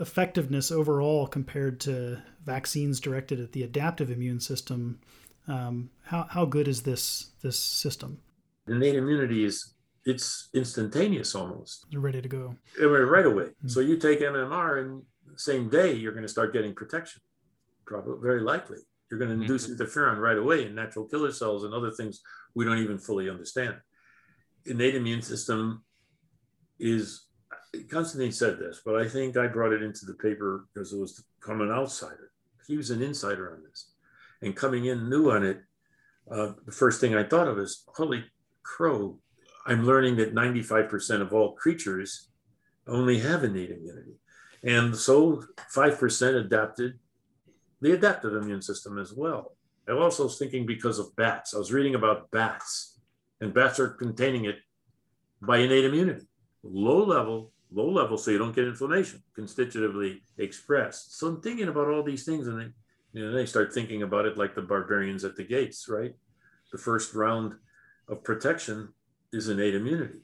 effectiveness 0.00 0.70
overall 0.70 1.26
compared 1.26 1.80
to 1.80 2.20
vaccines 2.44 3.00
directed 3.00 3.40
at 3.40 3.52
the 3.52 3.62
adaptive 3.62 4.10
immune 4.10 4.40
system, 4.40 5.00
um, 5.48 5.88
how 6.02 6.26
how 6.28 6.44
good 6.44 6.68
is 6.68 6.82
this 6.82 7.30
this 7.40 7.58
system? 7.58 8.18
Innate 8.68 8.96
immunity 8.96 9.44
is 9.44 9.74
it's 10.04 10.48
instantaneous 10.54 11.34
almost. 11.34 11.86
You're 11.88 12.02
ready 12.02 12.20
to 12.20 12.28
go. 12.28 12.54
Right 12.80 13.26
away. 13.26 13.44
Mm-hmm. 13.44 13.68
So 13.68 13.80
you 13.80 13.96
take 13.96 14.20
MMR 14.20 14.80
and 14.82 15.02
same 15.36 15.68
day, 15.68 15.94
you're 15.94 16.12
going 16.12 16.24
to 16.24 16.28
start 16.28 16.52
getting 16.52 16.74
protection. 16.74 17.22
Probably, 17.86 18.16
very 18.22 18.40
likely. 18.40 18.78
You're 19.10 19.18
going 19.18 19.36
to 19.36 19.40
induce 19.42 19.66
mm-hmm. 19.66 19.82
interferon 19.82 20.18
right 20.18 20.36
away 20.36 20.66
in 20.66 20.74
natural 20.74 21.06
killer 21.06 21.32
cells 21.32 21.64
and 21.64 21.74
other 21.74 21.90
things 21.90 22.20
we 22.54 22.64
don't 22.64 22.78
even 22.78 22.98
fully 22.98 23.30
understand. 23.30 23.76
Innate 24.66 24.94
immune 24.94 25.22
system 25.22 25.84
is, 26.78 27.26
Constantine 27.90 28.32
said 28.32 28.58
this, 28.58 28.80
but 28.84 28.96
I 28.96 29.08
think 29.08 29.36
I 29.36 29.46
brought 29.46 29.72
it 29.72 29.82
into 29.82 30.06
the 30.06 30.14
paper 30.14 30.66
because 30.72 30.92
it 30.92 30.98
was 30.98 31.22
from 31.40 31.60
an 31.60 31.70
outsider. 31.70 32.30
He 32.66 32.76
was 32.76 32.90
an 32.90 33.02
insider 33.02 33.52
on 33.52 33.62
this. 33.62 33.92
And 34.42 34.56
coming 34.56 34.86
in 34.86 35.08
new 35.08 35.30
on 35.30 35.44
it, 35.44 35.60
uh, 36.30 36.52
the 36.64 36.72
first 36.72 37.00
thing 37.00 37.14
I 37.14 37.24
thought 37.24 37.48
of 37.48 37.58
is, 37.58 37.84
holy 37.88 38.24
crow, 38.64 39.18
I'm 39.66 39.86
learning 39.86 40.16
that 40.16 40.34
95% 40.34 41.20
of 41.20 41.32
all 41.32 41.52
creatures 41.52 42.28
only 42.86 43.18
have 43.20 43.44
innate 43.44 43.70
immunity. 43.70 44.14
And 44.62 44.96
so 44.96 45.44
5% 45.74 46.44
adapted 46.44 46.98
the 47.80 47.92
adaptive 47.92 48.34
immune 48.34 48.62
system 48.62 48.98
as 48.98 49.12
well. 49.12 49.56
I 49.88 49.92
was 49.92 50.02
also 50.02 50.24
was 50.24 50.38
thinking 50.38 50.64
because 50.64 50.98
of 50.98 51.14
bats. 51.16 51.54
I 51.54 51.58
was 51.58 51.72
reading 51.72 51.94
about 51.94 52.30
bats, 52.30 52.98
and 53.40 53.52
bats 53.52 53.78
are 53.78 53.88
containing 53.88 54.46
it 54.46 54.56
by 55.42 55.58
innate 55.58 55.84
immunity. 55.84 56.26
Low 56.62 57.04
level, 57.04 57.52
low 57.70 57.90
level, 57.90 58.16
so 58.16 58.30
you 58.30 58.38
don't 58.38 58.54
get 58.54 58.66
inflammation, 58.66 59.22
constitutively 59.36 60.22
expressed. 60.38 61.18
So 61.18 61.26
I'm 61.26 61.42
thinking 61.42 61.68
about 61.68 61.88
all 61.88 62.02
these 62.02 62.24
things, 62.24 62.46
and 62.46 62.58
then 62.58 62.74
you 63.12 63.26
know, 63.26 63.32
they 63.32 63.44
start 63.44 63.74
thinking 63.74 64.02
about 64.02 64.24
it 64.24 64.38
like 64.38 64.54
the 64.54 64.62
barbarians 64.62 65.24
at 65.24 65.36
the 65.36 65.44
gates, 65.44 65.86
right? 65.88 66.14
The 66.72 66.78
first 66.78 67.14
round 67.14 67.54
of 68.08 68.22
protection 68.22 68.90
is 69.32 69.48
innate 69.48 69.74
immunity. 69.74 70.20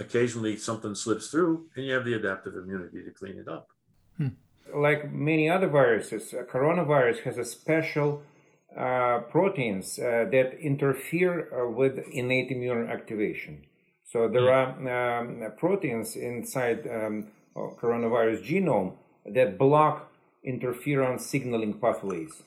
Occasionally, 0.00 0.56
something 0.56 0.94
slips 0.94 1.28
through, 1.28 1.66
and 1.74 1.84
you 1.86 1.92
have 1.92 2.04
the 2.04 2.14
adaptive 2.14 2.54
immunity 2.56 3.02
to 3.02 3.10
clean 3.10 3.36
it 3.38 3.48
up. 3.48 3.68
Hmm. 4.16 4.28
Like 4.74 5.12
many 5.12 5.48
other 5.48 5.68
viruses, 5.68 6.34
coronavirus 6.52 7.20
has 7.22 7.38
a 7.38 7.44
special 7.44 8.22
uh, 8.76 9.20
proteins 9.30 9.98
uh, 9.98 10.26
that 10.30 10.58
interfere 10.60 11.48
uh, 11.52 11.70
with 11.70 11.98
innate 12.12 12.50
immune 12.50 12.88
activation. 12.88 13.64
So 14.04 14.28
there 14.28 14.42
hmm. 14.42 14.86
are 14.86 15.20
um, 15.20 15.52
proteins 15.56 16.16
inside 16.16 16.86
um, 16.86 17.28
coronavirus 17.56 18.44
genome 18.46 18.92
that 19.26 19.58
block 19.58 20.12
interferon 20.46 21.20
signaling 21.20 21.74
pathways. 21.74 22.42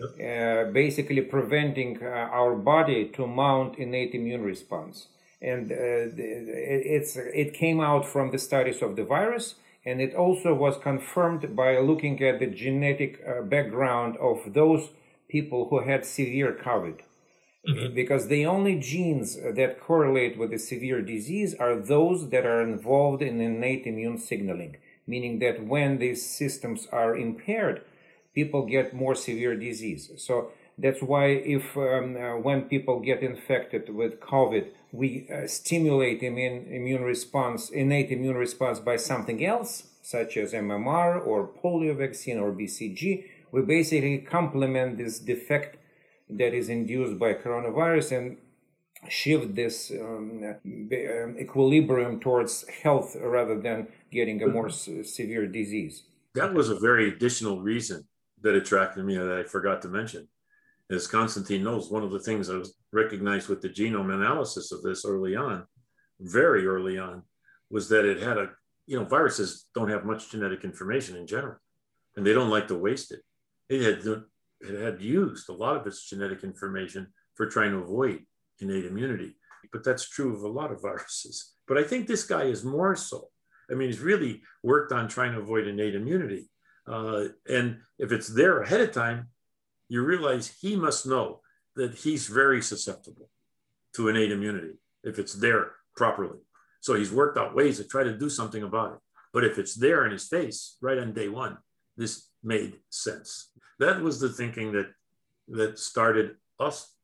Uh, 0.00 0.64
basically 0.72 1.20
preventing 1.20 1.98
uh, 2.02 2.06
our 2.06 2.54
body 2.54 3.04
to 3.08 3.26
mount 3.26 3.78
innate 3.78 4.14
immune 4.14 4.42
response 4.42 5.08
and 5.42 5.70
uh, 5.70 5.76
it's 6.16 7.16
it 7.16 7.52
came 7.52 7.80
out 7.80 8.06
from 8.06 8.30
the 8.30 8.38
studies 8.38 8.80
of 8.80 8.96
the 8.96 9.04
virus 9.04 9.56
and 9.84 10.00
it 10.00 10.14
also 10.14 10.54
was 10.54 10.78
confirmed 10.78 11.54
by 11.54 11.78
looking 11.78 12.22
at 12.22 12.38
the 12.38 12.46
genetic 12.46 13.20
uh, 13.26 13.42
background 13.42 14.16
of 14.16 14.54
those 14.54 14.88
people 15.28 15.68
who 15.68 15.80
had 15.80 16.06
severe 16.06 16.58
covid 16.64 17.00
mm-hmm. 17.68 17.94
because 17.94 18.28
the 18.28 18.46
only 18.46 18.78
genes 18.78 19.36
that 19.36 19.80
correlate 19.80 20.38
with 20.38 20.50
the 20.50 20.58
severe 20.58 21.02
disease 21.02 21.54
are 21.54 21.76
those 21.76 22.30
that 22.30 22.46
are 22.46 22.62
involved 22.62 23.20
in 23.20 23.38
innate 23.38 23.86
immune 23.86 24.16
signaling 24.16 24.76
meaning 25.06 25.40
that 25.40 25.62
when 25.62 25.98
these 25.98 26.24
systems 26.24 26.86
are 26.90 27.14
impaired 27.14 27.82
people 28.34 28.66
get 28.66 28.94
more 28.94 29.14
severe 29.14 29.56
disease 29.56 30.10
so 30.16 30.50
that's 30.80 31.02
why 31.02 31.26
if 31.26 31.76
um, 31.76 32.16
uh, 32.16 32.36
when 32.36 32.62
people 32.62 33.00
get 33.00 33.22
infected 33.22 33.94
with 33.94 34.20
COVID, 34.20 34.68
we 34.92 35.28
uh, 35.30 35.46
stimulate 35.46 36.22
immune, 36.22 36.66
immune 36.70 37.02
response, 37.02 37.70
innate 37.70 38.10
immune 38.10 38.36
response 38.36 38.80
by 38.80 38.96
something 38.96 39.44
else, 39.44 39.84
such 40.02 40.36
as 40.36 40.52
MMR 40.52 41.26
or 41.26 41.48
polio 41.62 41.96
vaccine 41.96 42.38
or 42.38 42.50
BCG, 42.52 43.24
we 43.52 43.62
basically 43.62 44.18
complement 44.18 44.96
this 44.96 45.18
defect 45.18 45.76
that 46.30 46.54
is 46.54 46.68
induced 46.68 47.18
by 47.18 47.34
coronavirus 47.34 48.16
and 48.16 48.36
shift 49.08 49.54
this 49.54 49.90
um, 49.90 50.44
um 50.44 51.36
equilibrium 51.38 52.20
towards 52.20 52.68
health 52.82 53.16
rather 53.20 53.58
than 53.60 53.88
getting 54.12 54.42
a 54.42 54.46
more 54.46 54.70
severe 54.70 55.46
disease. 55.46 56.04
That 56.34 56.54
was 56.54 56.68
a 56.70 56.78
very 56.78 57.08
additional 57.08 57.60
reason 57.60 58.06
that 58.42 58.54
attracted 58.54 59.04
me 59.04 59.16
that 59.16 59.30
I 59.30 59.42
forgot 59.44 59.82
to 59.82 59.88
mention 59.88 60.28
as 60.90 61.06
Constantine 61.06 61.62
knows, 61.62 61.90
one 61.90 62.02
of 62.02 62.10
the 62.10 62.18
things 62.18 62.50
I 62.50 62.56
was 62.56 62.74
recognized 62.92 63.48
with 63.48 63.62
the 63.62 63.68
genome 63.68 64.12
analysis 64.12 64.72
of 64.72 64.82
this 64.82 65.04
early 65.04 65.36
on, 65.36 65.64
very 66.18 66.66
early 66.66 66.98
on, 66.98 67.22
was 67.70 67.88
that 67.90 68.04
it 68.04 68.20
had 68.20 68.36
a, 68.36 68.50
you 68.86 68.98
know, 68.98 69.04
viruses 69.04 69.66
don't 69.74 69.88
have 69.88 70.04
much 70.04 70.32
genetic 70.32 70.64
information 70.64 71.16
in 71.16 71.26
general, 71.26 71.56
and 72.16 72.26
they 72.26 72.32
don't 72.32 72.50
like 72.50 72.66
to 72.68 72.74
waste 72.74 73.12
it. 73.12 73.20
It 73.68 73.82
had, 73.82 74.22
it 74.60 74.82
had 74.82 75.00
used 75.00 75.48
a 75.48 75.52
lot 75.52 75.76
of 75.76 75.86
its 75.86 76.08
genetic 76.08 76.42
information 76.42 77.06
for 77.34 77.46
trying 77.46 77.70
to 77.70 77.78
avoid 77.78 78.26
innate 78.58 78.86
immunity. 78.86 79.36
But 79.72 79.84
that's 79.84 80.08
true 80.08 80.34
of 80.34 80.42
a 80.42 80.48
lot 80.48 80.72
of 80.72 80.82
viruses. 80.82 81.52
But 81.68 81.78
I 81.78 81.84
think 81.84 82.08
this 82.08 82.24
guy 82.24 82.44
is 82.44 82.64
more 82.64 82.96
so. 82.96 83.28
I 83.70 83.74
mean, 83.74 83.88
he's 83.88 84.00
really 84.00 84.42
worked 84.64 84.90
on 84.90 85.06
trying 85.06 85.32
to 85.32 85.40
avoid 85.40 85.68
innate 85.68 85.94
immunity. 85.94 86.49
Uh, 86.90 87.28
and 87.48 87.78
if 87.98 88.10
it's 88.10 88.28
there 88.28 88.62
ahead 88.62 88.80
of 88.80 88.92
time, 88.92 89.28
you 89.88 90.02
realize 90.02 90.56
he 90.60 90.74
must 90.76 91.06
know 91.06 91.40
that 91.76 91.94
he's 91.94 92.26
very 92.26 92.60
susceptible 92.60 93.28
to 93.94 94.08
innate 94.08 94.32
immunity 94.32 94.74
if 95.04 95.18
it's 95.18 95.34
there 95.34 95.72
properly. 95.96 96.38
So 96.80 96.94
he's 96.94 97.12
worked 97.12 97.38
out 97.38 97.54
ways 97.54 97.76
to 97.76 97.84
try 97.84 98.02
to 98.02 98.18
do 98.18 98.28
something 98.28 98.62
about 98.62 98.94
it. 98.94 98.98
But 99.32 99.44
if 99.44 99.58
it's 99.58 99.74
there 99.74 100.04
in 100.04 100.12
his 100.12 100.26
face 100.26 100.76
right 100.80 100.98
on 100.98 101.12
day 101.12 101.28
one, 101.28 101.58
this 101.96 102.28
made 102.42 102.78
sense. 102.88 103.52
That 103.78 104.00
was 104.00 104.18
the 104.18 104.28
thinking 104.28 104.72
that 104.72 104.88
that 105.48 105.78
started 105.78 106.36
us 106.58 106.94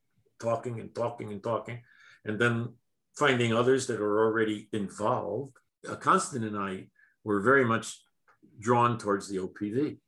talking 0.40 0.80
and 0.80 0.94
talking 0.94 1.32
and 1.32 1.42
talking, 1.42 1.82
and 2.24 2.38
then 2.38 2.74
finding 3.16 3.52
others 3.52 3.86
that 3.86 4.00
are 4.00 4.24
already 4.24 4.68
involved. 4.72 5.56
Uh, 5.88 5.96
Constant 5.96 6.44
and 6.44 6.56
I 6.56 6.88
were 7.24 7.40
very 7.40 7.64
much 7.64 8.00
drawn 8.60 8.98
towards 8.98 9.28
the 9.28 9.38
OPV. 9.38 9.98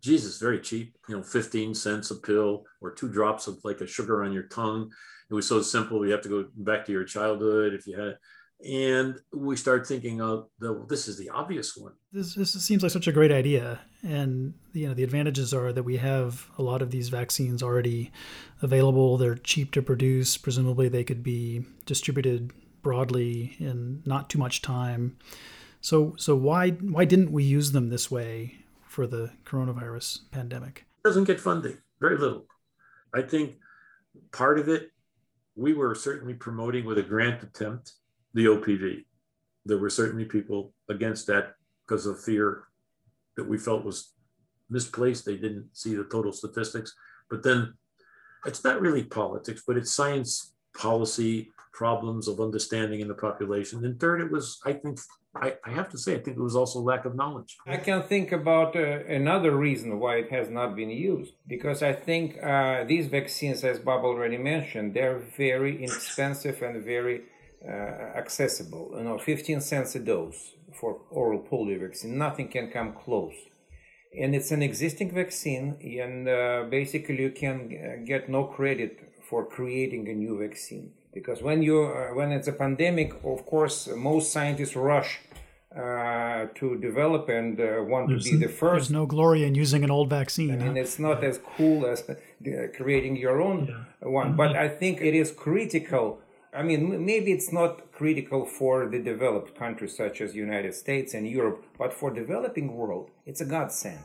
Jesus, 0.00 0.38
very 0.38 0.60
cheap, 0.60 0.96
you 1.08 1.16
know, 1.16 1.22
15 1.22 1.74
cents 1.74 2.10
a 2.10 2.16
pill 2.16 2.64
or 2.82 2.92
two 2.92 3.08
drops 3.08 3.46
of 3.46 3.58
like 3.64 3.80
a 3.80 3.86
sugar 3.86 4.22
on 4.22 4.32
your 4.32 4.42
tongue. 4.44 4.90
It 5.30 5.34
was 5.34 5.48
so 5.48 5.62
simple. 5.62 6.04
You 6.04 6.12
have 6.12 6.22
to 6.22 6.28
go 6.28 6.44
back 6.56 6.84
to 6.86 6.92
your 6.92 7.04
childhood 7.04 7.72
if 7.72 7.86
you 7.86 7.98
had 7.98 8.08
it. 8.08 8.18
And 8.64 9.18
we 9.32 9.56
start 9.56 9.86
thinking, 9.86 10.20
oh, 10.22 10.48
the, 10.58 10.86
this 10.88 11.08
is 11.08 11.18
the 11.18 11.28
obvious 11.28 11.76
one. 11.76 11.92
This, 12.12 12.34
this 12.34 12.52
seems 12.52 12.82
like 12.82 12.92
such 12.92 13.08
a 13.08 13.12
great 13.12 13.32
idea. 13.32 13.80
And, 14.02 14.54
you 14.72 14.88
know, 14.88 14.94
the 14.94 15.04
advantages 15.04 15.52
are 15.52 15.72
that 15.72 15.82
we 15.82 15.96
have 15.98 16.48
a 16.56 16.62
lot 16.62 16.80
of 16.80 16.90
these 16.90 17.08
vaccines 17.08 17.62
already 17.62 18.10
available. 18.62 19.18
They're 19.18 19.34
cheap 19.34 19.72
to 19.72 19.82
produce. 19.82 20.36
Presumably 20.36 20.88
they 20.88 21.04
could 21.04 21.22
be 21.22 21.64
distributed 21.84 22.52
broadly 22.82 23.56
in 23.58 24.02
not 24.06 24.30
too 24.30 24.38
much 24.38 24.62
time. 24.62 25.16
So, 25.84 26.14
so 26.16 26.34
why, 26.34 26.70
why 26.70 27.04
didn't 27.04 27.30
we 27.30 27.44
use 27.44 27.72
them 27.72 27.90
this 27.90 28.10
way 28.10 28.54
for 28.88 29.06
the 29.06 29.32
coronavirus 29.44 30.20
pandemic? 30.30 30.86
Doesn't 31.04 31.24
get 31.24 31.38
funding, 31.38 31.76
very 32.00 32.16
little. 32.16 32.46
I 33.14 33.20
think 33.20 33.56
part 34.32 34.58
of 34.58 34.70
it, 34.70 34.92
we 35.56 35.74
were 35.74 35.94
certainly 35.94 36.32
promoting 36.32 36.86
with 36.86 36.96
a 36.96 37.02
grant 37.02 37.42
attempt 37.42 37.92
the 38.32 38.46
OPV. 38.46 39.04
There 39.66 39.76
were 39.76 39.90
certainly 39.90 40.24
people 40.24 40.72
against 40.88 41.26
that 41.26 41.52
because 41.86 42.06
of 42.06 42.18
fear 42.18 42.62
that 43.36 43.46
we 43.46 43.58
felt 43.58 43.84
was 43.84 44.14
misplaced. 44.70 45.26
They 45.26 45.36
didn't 45.36 45.68
see 45.74 45.94
the 45.94 46.04
total 46.04 46.32
statistics. 46.32 46.94
But 47.28 47.42
then 47.42 47.74
it's 48.46 48.64
not 48.64 48.80
really 48.80 49.04
politics, 49.04 49.62
but 49.66 49.76
it's 49.76 49.92
science 49.92 50.54
policy 50.74 51.50
problems 51.74 52.28
of 52.28 52.40
understanding 52.40 53.00
in 53.00 53.08
the 53.08 53.20
population. 53.28 53.84
And 53.84 54.00
third, 54.00 54.20
it 54.20 54.30
was, 54.30 54.60
I 54.64 54.72
think, 54.72 55.00
I, 55.34 55.54
I 55.66 55.70
have 55.72 55.88
to 55.90 55.98
say, 55.98 56.14
I 56.14 56.20
think 56.20 56.36
it 56.36 56.42
was 56.50 56.56
also 56.56 56.78
lack 56.78 57.04
of 57.04 57.16
knowledge. 57.16 57.56
I 57.66 57.78
can 57.78 58.02
think 58.02 58.30
about 58.32 58.76
uh, 58.76 59.04
another 59.20 59.50
reason 59.50 59.98
why 59.98 60.16
it 60.16 60.30
has 60.30 60.48
not 60.48 60.76
been 60.76 60.90
used. 60.90 61.32
Because 61.46 61.82
I 61.82 61.92
think 61.92 62.42
uh, 62.42 62.84
these 62.84 63.08
vaccines, 63.08 63.64
as 63.64 63.80
Bob 63.80 64.04
already 64.04 64.38
mentioned, 64.38 64.94
they're 64.94 65.18
very 65.36 65.82
inexpensive 65.84 66.62
and 66.62 66.82
very 66.84 67.22
uh, 67.68 67.72
accessible. 68.22 68.94
You 68.96 69.04
know, 69.04 69.18
15 69.18 69.60
cents 69.60 69.96
a 69.96 70.00
dose 70.00 70.52
for 70.80 71.00
oral 71.10 71.40
polio 71.40 71.80
vaccine, 71.80 72.16
nothing 72.16 72.48
can 72.48 72.70
come 72.70 72.92
close. 72.92 73.34
And 74.16 74.32
it's 74.32 74.52
an 74.52 74.62
existing 74.62 75.12
vaccine, 75.12 75.76
and 76.00 76.28
uh, 76.28 76.66
basically 76.70 77.20
you 77.20 77.32
can 77.32 78.04
get 78.06 78.28
no 78.28 78.44
credit 78.44 78.92
for 79.28 79.44
creating 79.44 80.08
a 80.08 80.14
new 80.14 80.38
vaccine 80.38 80.92
because 81.14 81.42
when 81.42 81.62
you 81.62 81.84
uh, 81.84 82.14
when 82.18 82.32
it's 82.32 82.48
a 82.48 82.52
pandemic 82.52 83.14
of 83.24 83.46
course 83.46 83.88
most 83.96 84.32
scientists 84.32 84.76
rush 84.76 85.20
uh, 85.76 86.46
to 86.54 86.76
develop 86.88 87.28
and 87.28 87.60
uh, 87.60 87.82
want 87.82 88.08
there's, 88.08 88.24
to 88.24 88.30
be 88.32 88.36
the 88.36 88.48
first. 88.48 88.88
There's 88.88 88.90
no 88.90 89.06
glory 89.06 89.42
in 89.42 89.56
using 89.56 89.82
an 89.82 89.90
old 89.90 90.08
vaccine. 90.08 90.52
I 90.52 90.56
mean, 90.56 90.76
huh? 90.76 90.82
it's 90.82 90.98
not 91.00 91.24
as 91.24 91.40
cool 91.56 91.84
as 91.86 92.04
creating 92.76 93.16
your 93.16 93.42
own 93.42 93.66
yeah. 93.66 94.08
one. 94.08 94.28
Mm-hmm. 94.28 94.36
But 94.36 94.54
I 94.54 94.68
think 94.68 95.00
it 95.00 95.14
is 95.14 95.32
critical 95.32 96.20
I 96.54 96.62
mean, 96.62 97.04
maybe 97.04 97.32
it's 97.32 97.52
not 97.52 97.92
critical 97.92 98.46
for 98.46 98.88
the 98.88 99.00
developed 99.00 99.58
countries 99.58 99.96
such 99.96 100.20
as 100.20 100.36
United 100.36 100.74
States 100.74 101.12
and 101.12 101.28
Europe, 101.28 101.64
but 101.76 101.92
for 101.92 102.12
developing 102.12 102.76
world, 102.76 103.10
it's 103.26 103.40
a 103.40 103.44
godsend 103.44 104.04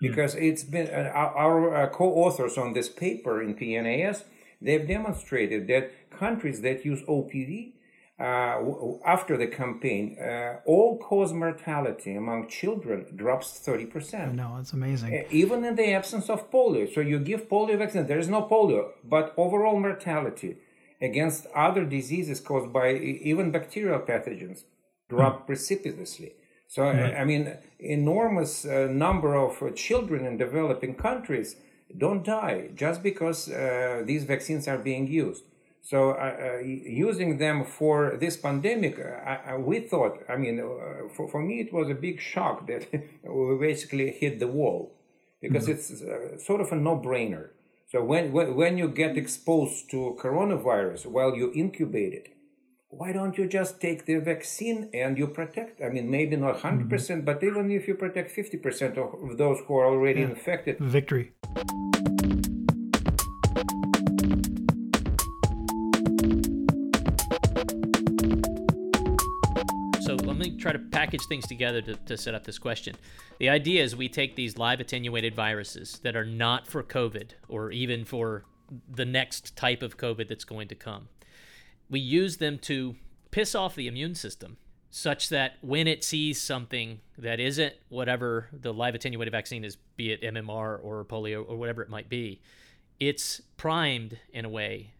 because 0.00 0.34
it's 0.34 0.64
been 0.64 0.88
uh, 0.88 1.08
our, 1.14 1.74
uh, 1.74 1.88
co-authors 1.88 2.58
on 2.58 2.74
this 2.74 2.88
paper 2.88 3.42
in 3.42 3.54
PNAS. 3.54 4.24
They've 4.60 4.86
demonstrated 4.86 5.68
that 5.68 6.10
countries 6.10 6.60
that 6.62 6.84
use 6.84 7.02
OPV 7.02 7.72
uh, 8.20 8.58
after 9.06 9.36
the 9.36 9.46
campaign, 9.46 10.18
uh, 10.18 10.56
all 10.66 10.98
cause 10.98 11.32
mortality 11.32 12.16
among 12.16 12.48
children 12.48 13.06
drops 13.14 13.62
30%. 13.64 14.34
No, 14.34 14.56
it's 14.60 14.72
amazing. 14.72 15.24
Even 15.30 15.64
in 15.64 15.76
the 15.76 15.92
absence 15.92 16.28
of 16.28 16.50
polio. 16.50 16.92
So 16.92 17.00
you 17.00 17.20
give 17.20 17.48
polio 17.48 17.78
vaccine, 17.78 18.08
there 18.08 18.18
is 18.18 18.28
no 18.28 18.42
polio, 18.42 18.88
but 19.04 19.34
overall 19.36 19.78
mortality 19.78 20.56
against 21.00 21.46
other 21.54 21.84
diseases 21.84 22.40
caused 22.40 22.72
by 22.72 22.92
even 22.94 23.52
bacterial 23.52 24.00
pathogens 24.00 24.64
drop 25.08 25.42
mm. 25.42 25.46
precipitously. 25.46 26.32
So, 26.66 26.82
right. 26.82 27.14
I 27.14 27.24
mean, 27.24 27.56
enormous 27.78 28.66
uh, 28.66 28.88
number 28.90 29.34
of 29.36 29.62
uh, 29.62 29.70
children 29.70 30.26
in 30.26 30.36
developing 30.36 30.94
countries 30.96 31.56
don't 31.96 32.24
die 32.24 32.70
just 32.74 33.02
because 33.02 33.48
uh, 33.48 34.02
these 34.04 34.24
vaccines 34.24 34.68
are 34.68 34.78
being 34.78 35.06
used. 35.06 35.44
So, 35.80 36.10
uh, 36.10 36.14
uh, 36.14 36.58
using 36.58 37.38
them 37.38 37.64
for 37.64 38.18
this 38.20 38.36
pandemic, 38.36 38.98
uh, 38.98 39.56
we 39.58 39.80
thought, 39.80 40.18
I 40.28 40.36
mean, 40.36 40.58
for, 41.14 41.28
for 41.30 41.42
me, 41.42 41.60
it 41.60 41.72
was 41.72 41.88
a 41.88 41.94
big 41.94 42.20
shock 42.20 42.66
that 42.66 42.86
we 43.22 43.58
basically 43.58 44.10
hit 44.10 44.38
the 44.38 44.48
wall 44.48 44.92
because 45.40 45.66
mm-hmm. 45.66 46.34
it's 46.34 46.44
sort 46.44 46.60
of 46.60 46.72
a 46.72 46.76
no 46.76 46.96
brainer. 46.98 47.50
So 47.90 48.04
when, 48.04 48.32
when, 48.32 48.54
when 48.54 48.76
you 48.76 48.88
get 48.88 49.16
exposed 49.16 49.90
to 49.92 50.18
coronavirus 50.20 51.06
while 51.06 51.34
you 51.34 51.50
incubate 51.54 52.12
it, 52.12 52.28
why 52.90 53.12
don't 53.12 53.36
you 53.36 53.46
just 53.46 53.82
take 53.82 54.06
the 54.06 54.16
vaccine 54.16 54.88
and 54.94 55.18
you 55.18 55.26
protect? 55.26 55.82
I 55.82 55.90
mean, 55.90 56.10
maybe 56.10 56.36
not 56.36 56.58
100%, 56.60 56.88
percent 56.88 57.20
mm 57.20 57.20
hmm 57.20 57.28
but 57.28 57.44
even 57.44 57.70
if 57.70 57.86
you 57.86 57.94
protect 57.94 58.34
50% 58.34 58.96
of 58.96 59.36
those 59.36 59.58
who 59.66 59.76
are 59.76 59.86
already 59.86 60.20
yeah. 60.20 60.28
infected. 60.28 60.78
Victory. 60.78 61.32
So 70.00 70.14
let 70.14 70.38
me 70.38 70.56
try 70.56 70.72
to 70.72 70.78
package 70.90 71.26
things 71.28 71.46
together 71.46 71.82
to, 71.82 71.94
to 71.94 72.16
set 72.16 72.34
up 72.34 72.44
this 72.44 72.58
question. 72.58 72.96
The 73.38 73.50
idea 73.50 73.84
is 73.84 73.94
we 73.94 74.08
take 74.08 74.36
these 74.36 74.56
live 74.56 74.80
attenuated 74.80 75.34
viruses 75.34 76.00
that 76.02 76.16
are 76.16 76.24
not 76.24 76.66
for 76.66 76.82
COVID 76.82 77.32
or 77.48 77.70
even 77.70 78.06
for 78.06 78.44
the 78.90 79.04
next 79.04 79.54
type 79.54 79.82
of 79.82 79.98
COVID 79.98 80.28
that's 80.28 80.44
going 80.44 80.68
to 80.68 80.74
come 80.74 81.08
we 81.90 82.00
use 82.00 82.36
them 82.36 82.58
to 82.58 82.96
piss 83.30 83.54
off 83.54 83.74
the 83.74 83.86
immune 83.86 84.14
system 84.14 84.56
such 84.90 85.28
that 85.28 85.54
when 85.60 85.86
it 85.86 86.02
sees 86.02 86.40
something 86.40 87.00
that 87.18 87.40
isn't 87.40 87.74
whatever 87.88 88.48
the 88.52 88.72
live 88.72 88.94
attenuated 88.94 89.32
vaccine 89.32 89.64
is, 89.64 89.76
be 89.96 90.12
it 90.12 90.22
MMR 90.22 90.82
or 90.82 91.04
polio 91.04 91.44
or 91.46 91.56
whatever 91.56 91.82
it 91.82 91.90
might 91.90 92.08
be, 92.08 92.40
it's 92.98 93.40
primed 93.56 94.18
in 94.32 94.44
a 94.44 94.48
way 94.48 94.92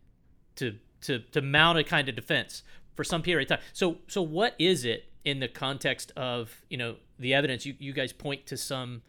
to 0.56 0.76
to 1.00 1.20
to 1.20 1.40
mount 1.40 1.78
a 1.78 1.84
kind 1.84 2.08
of 2.08 2.16
defense 2.16 2.62
for 2.94 3.04
some 3.04 3.22
period 3.22 3.50
of 3.50 3.58
time. 3.58 3.66
So 3.72 3.98
so 4.08 4.20
what 4.20 4.54
is 4.58 4.84
it 4.84 5.06
in 5.24 5.40
the 5.40 5.48
context 5.48 6.12
of 6.16 6.62
you 6.68 6.76
know 6.76 6.96
the 7.18 7.32
evidence? 7.34 7.64
You 7.64 7.74
you 7.78 7.92
guys 7.92 8.12
point 8.12 8.46
to 8.46 8.56
some 8.56 9.02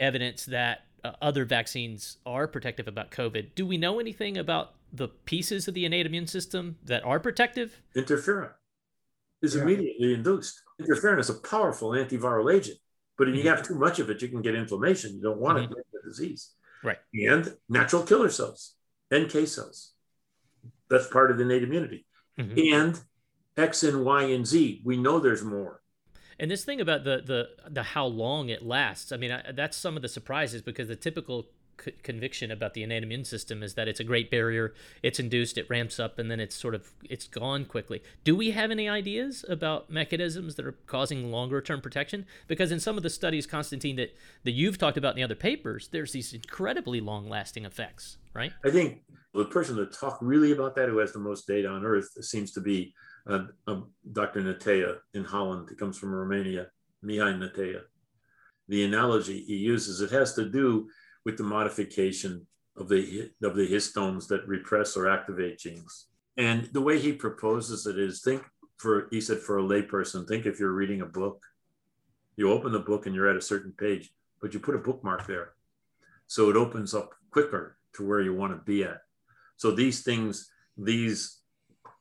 evidence 0.00 0.44
that 0.46 0.84
uh, 1.04 1.12
other 1.22 1.44
vaccines 1.44 2.18
are 2.26 2.48
protective 2.48 2.88
about 2.88 3.10
COVID. 3.10 3.54
Do 3.54 3.64
we 3.64 3.78
know 3.78 4.00
anything 4.00 4.36
about 4.36 4.74
the 4.96 5.08
pieces 5.08 5.68
of 5.68 5.74
the 5.74 5.84
innate 5.84 6.06
immune 6.06 6.26
system 6.26 6.76
that 6.84 7.04
are 7.04 7.20
protective? 7.20 7.82
Interferon 7.94 8.50
is 9.42 9.54
yeah. 9.54 9.62
immediately 9.62 10.14
induced. 10.14 10.62
Interferon 10.80 11.18
is 11.18 11.30
a 11.30 11.34
powerful 11.34 11.90
antiviral 11.90 12.54
agent, 12.54 12.78
but 13.18 13.28
if 13.28 13.36
you 13.36 13.48
have 13.48 13.62
too 13.62 13.74
much 13.74 13.98
of 13.98 14.10
it, 14.10 14.22
you 14.22 14.28
can 14.28 14.42
get 14.42 14.54
inflammation. 14.54 15.16
You 15.16 15.22
don't 15.22 15.38
want 15.38 15.58
mm-hmm. 15.58 15.68
to 15.68 15.74
get 15.74 15.84
the 15.92 16.08
disease. 16.08 16.52
Right. 16.82 16.98
And 17.14 17.54
natural 17.68 18.02
killer 18.02 18.30
cells, 18.30 18.74
NK 19.14 19.46
cells. 19.46 19.92
That's 20.88 21.08
part 21.08 21.30
of 21.30 21.38
the 21.38 21.44
innate 21.44 21.62
immunity. 21.62 22.06
Mm-hmm. 22.38 22.74
And 22.74 23.00
X 23.56 23.82
and 23.82 24.04
Y 24.04 24.22
and 24.24 24.46
Z, 24.46 24.82
we 24.84 24.96
know 24.96 25.18
there's 25.18 25.42
more. 25.42 25.80
And 26.38 26.50
this 26.50 26.64
thing 26.64 26.80
about 26.80 27.04
the 27.04 27.22
the 27.24 27.70
the 27.70 27.82
how 27.82 28.06
long 28.06 28.50
it 28.50 28.62
lasts, 28.62 29.10
I 29.10 29.16
mean, 29.16 29.32
I, 29.32 29.52
that's 29.52 29.76
some 29.76 29.96
of 29.96 30.02
the 30.02 30.08
surprises 30.08 30.60
because 30.60 30.88
the 30.88 30.96
typical 30.96 31.46
c- 31.82 31.92
conviction 32.02 32.50
about 32.50 32.74
the 32.74 32.82
innate 32.82 33.02
immune 33.02 33.24
system 33.24 33.62
is 33.62 33.74
that 33.74 33.88
it's 33.88 34.00
a 34.00 34.04
great 34.04 34.30
barrier. 34.30 34.74
It's 35.02 35.18
induced, 35.18 35.58
it 35.58 35.68
ramps 35.68 35.98
up, 35.98 36.18
and 36.18 36.30
then 36.30 36.40
it's 36.40 36.54
sort 36.54 36.74
of 36.74 36.90
it's 37.08 37.26
gone 37.26 37.64
quickly. 37.64 38.02
Do 38.24 38.36
we 38.36 38.52
have 38.52 38.70
any 38.70 38.88
ideas 38.88 39.44
about 39.48 39.90
mechanisms 39.90 40.54
that 40.56 40.66
are 40.66 40.76
causing 40.86 41.30
longer 41.30 41.60
term 41.60 41.80
protection? 41.80 42.26
Because 42.46 42.72
in 42.72 42.80
some 42.80 42.96
of 42.96 43.02
the 43.02 43.10
studies, 43.10 43.46
Constantine, 43.46 43.96
that 43.96 44.16
that 44.44 44.52
you've 44.52 44.78
talked 44.78 44.96
about 44.96 45.10
in 45.10 45.16
the 45.16 45.24
other 45.24 45.34
papers, 45.34 45.88
there's 45.88 46.12
these 46.12 46.32
incredibly 46.32 47.00
long 47.00 47.28
lasting 47.28 47.64
effects, 47.64 48.18
right? 48.34 48.52
I 48.64 48.70
think 48.70 49.02
the 49.34 49.44
person 49.44 49.76
that 49.76 49.92
talked 49.92 50.22
really 50.22 50.52
about 50.52 50.74
that, 50.76 50.88
who 50.88 50.98
has 50.98 51.12
the 51.12 51.18
most 51.18 51.46
data 51.46 51.68
on 51.68 51.84
Earth, 51.84 52.08
seems 52.24 52.52
to 52.52 52.60
be 52.60 52.94
uh, 53.28 53.44
uh, 53.66 53.80
Dr. 54.12 54.40
Netea 54.40 54.96
in 55.14 55.24
Holland. 55.24 55.68
He 55.68 55.76
comes 55.76 55.98
from 55.98 56.14
Romania, 56.14 56.68
Mihai 57.04 57.36
Netea. 57.36 57.80
The 58.68 58.84
analogy 58.84 59.44
he 59.44 59.56
uses, 59.56 60.00
it 60.00 60.10
has 60.10 60.34
to 60.34 60.48
do 60.48 60.88
with 61.26 61.36
the 61.36 61.42
modification 61.42 62.46
of 62.76 62.88
the, 62.88 63.32
of 63.42 63.56
the 63.56 63.66
histones 63.66 64.28
that 64.28 64.46
repress 64.46 64.96
or 64.96 65.08
activate 65.08 65.58
genes. 65.58 66.06
And 66.36 66.66
the 66.72 66.80
way 66.80 67.00
he 67.00 67.12
proposes 67.12 67.84
it 67.84 67.98
is 67.98 68.22
think 68.22 68.44
for, 68.78 69.08
he 69.10 69.20
said, 69.20 69.40
for 69.40 69.58
a 69.58 69.62
layperson, 69.62 70.26
think 70.26 70.46
if 70.46 70.60
you're 70.60 70.70
reading 70.70 71.00
a 71.00 71.06
book, 71.06 71.42
you 72.36 72.52
open 72.52 72.70
the 72.70 72.78
book 72.78 73.06
and 73.06 73.14
you're 73.14 73.28
at 73.28 73.36
a 73.36 73.40
certain 73.40 73.72
page, 73.72 74.12
but 74.40 74.54
you 74.54 74.60
put 74.60 74.76
a 74.76 74.78
bookmark 74.78 75.26
there. 75.26 75.54
So 76.28 76.48
it 76.48 76.56
opens 76.56 76.94
up 76.94 77.10
quicker 77.32 77.76
to 77.94 78.06
where 78.06 78.20
you 78.20 78.32
want 78.32 78.52
to 78.52 78.64
be 78.64 78.84
at. 78.84 79.00
So 79.56 79.72
these 79.72 80.04
things, 80.04 80.48
these 80.76 81.40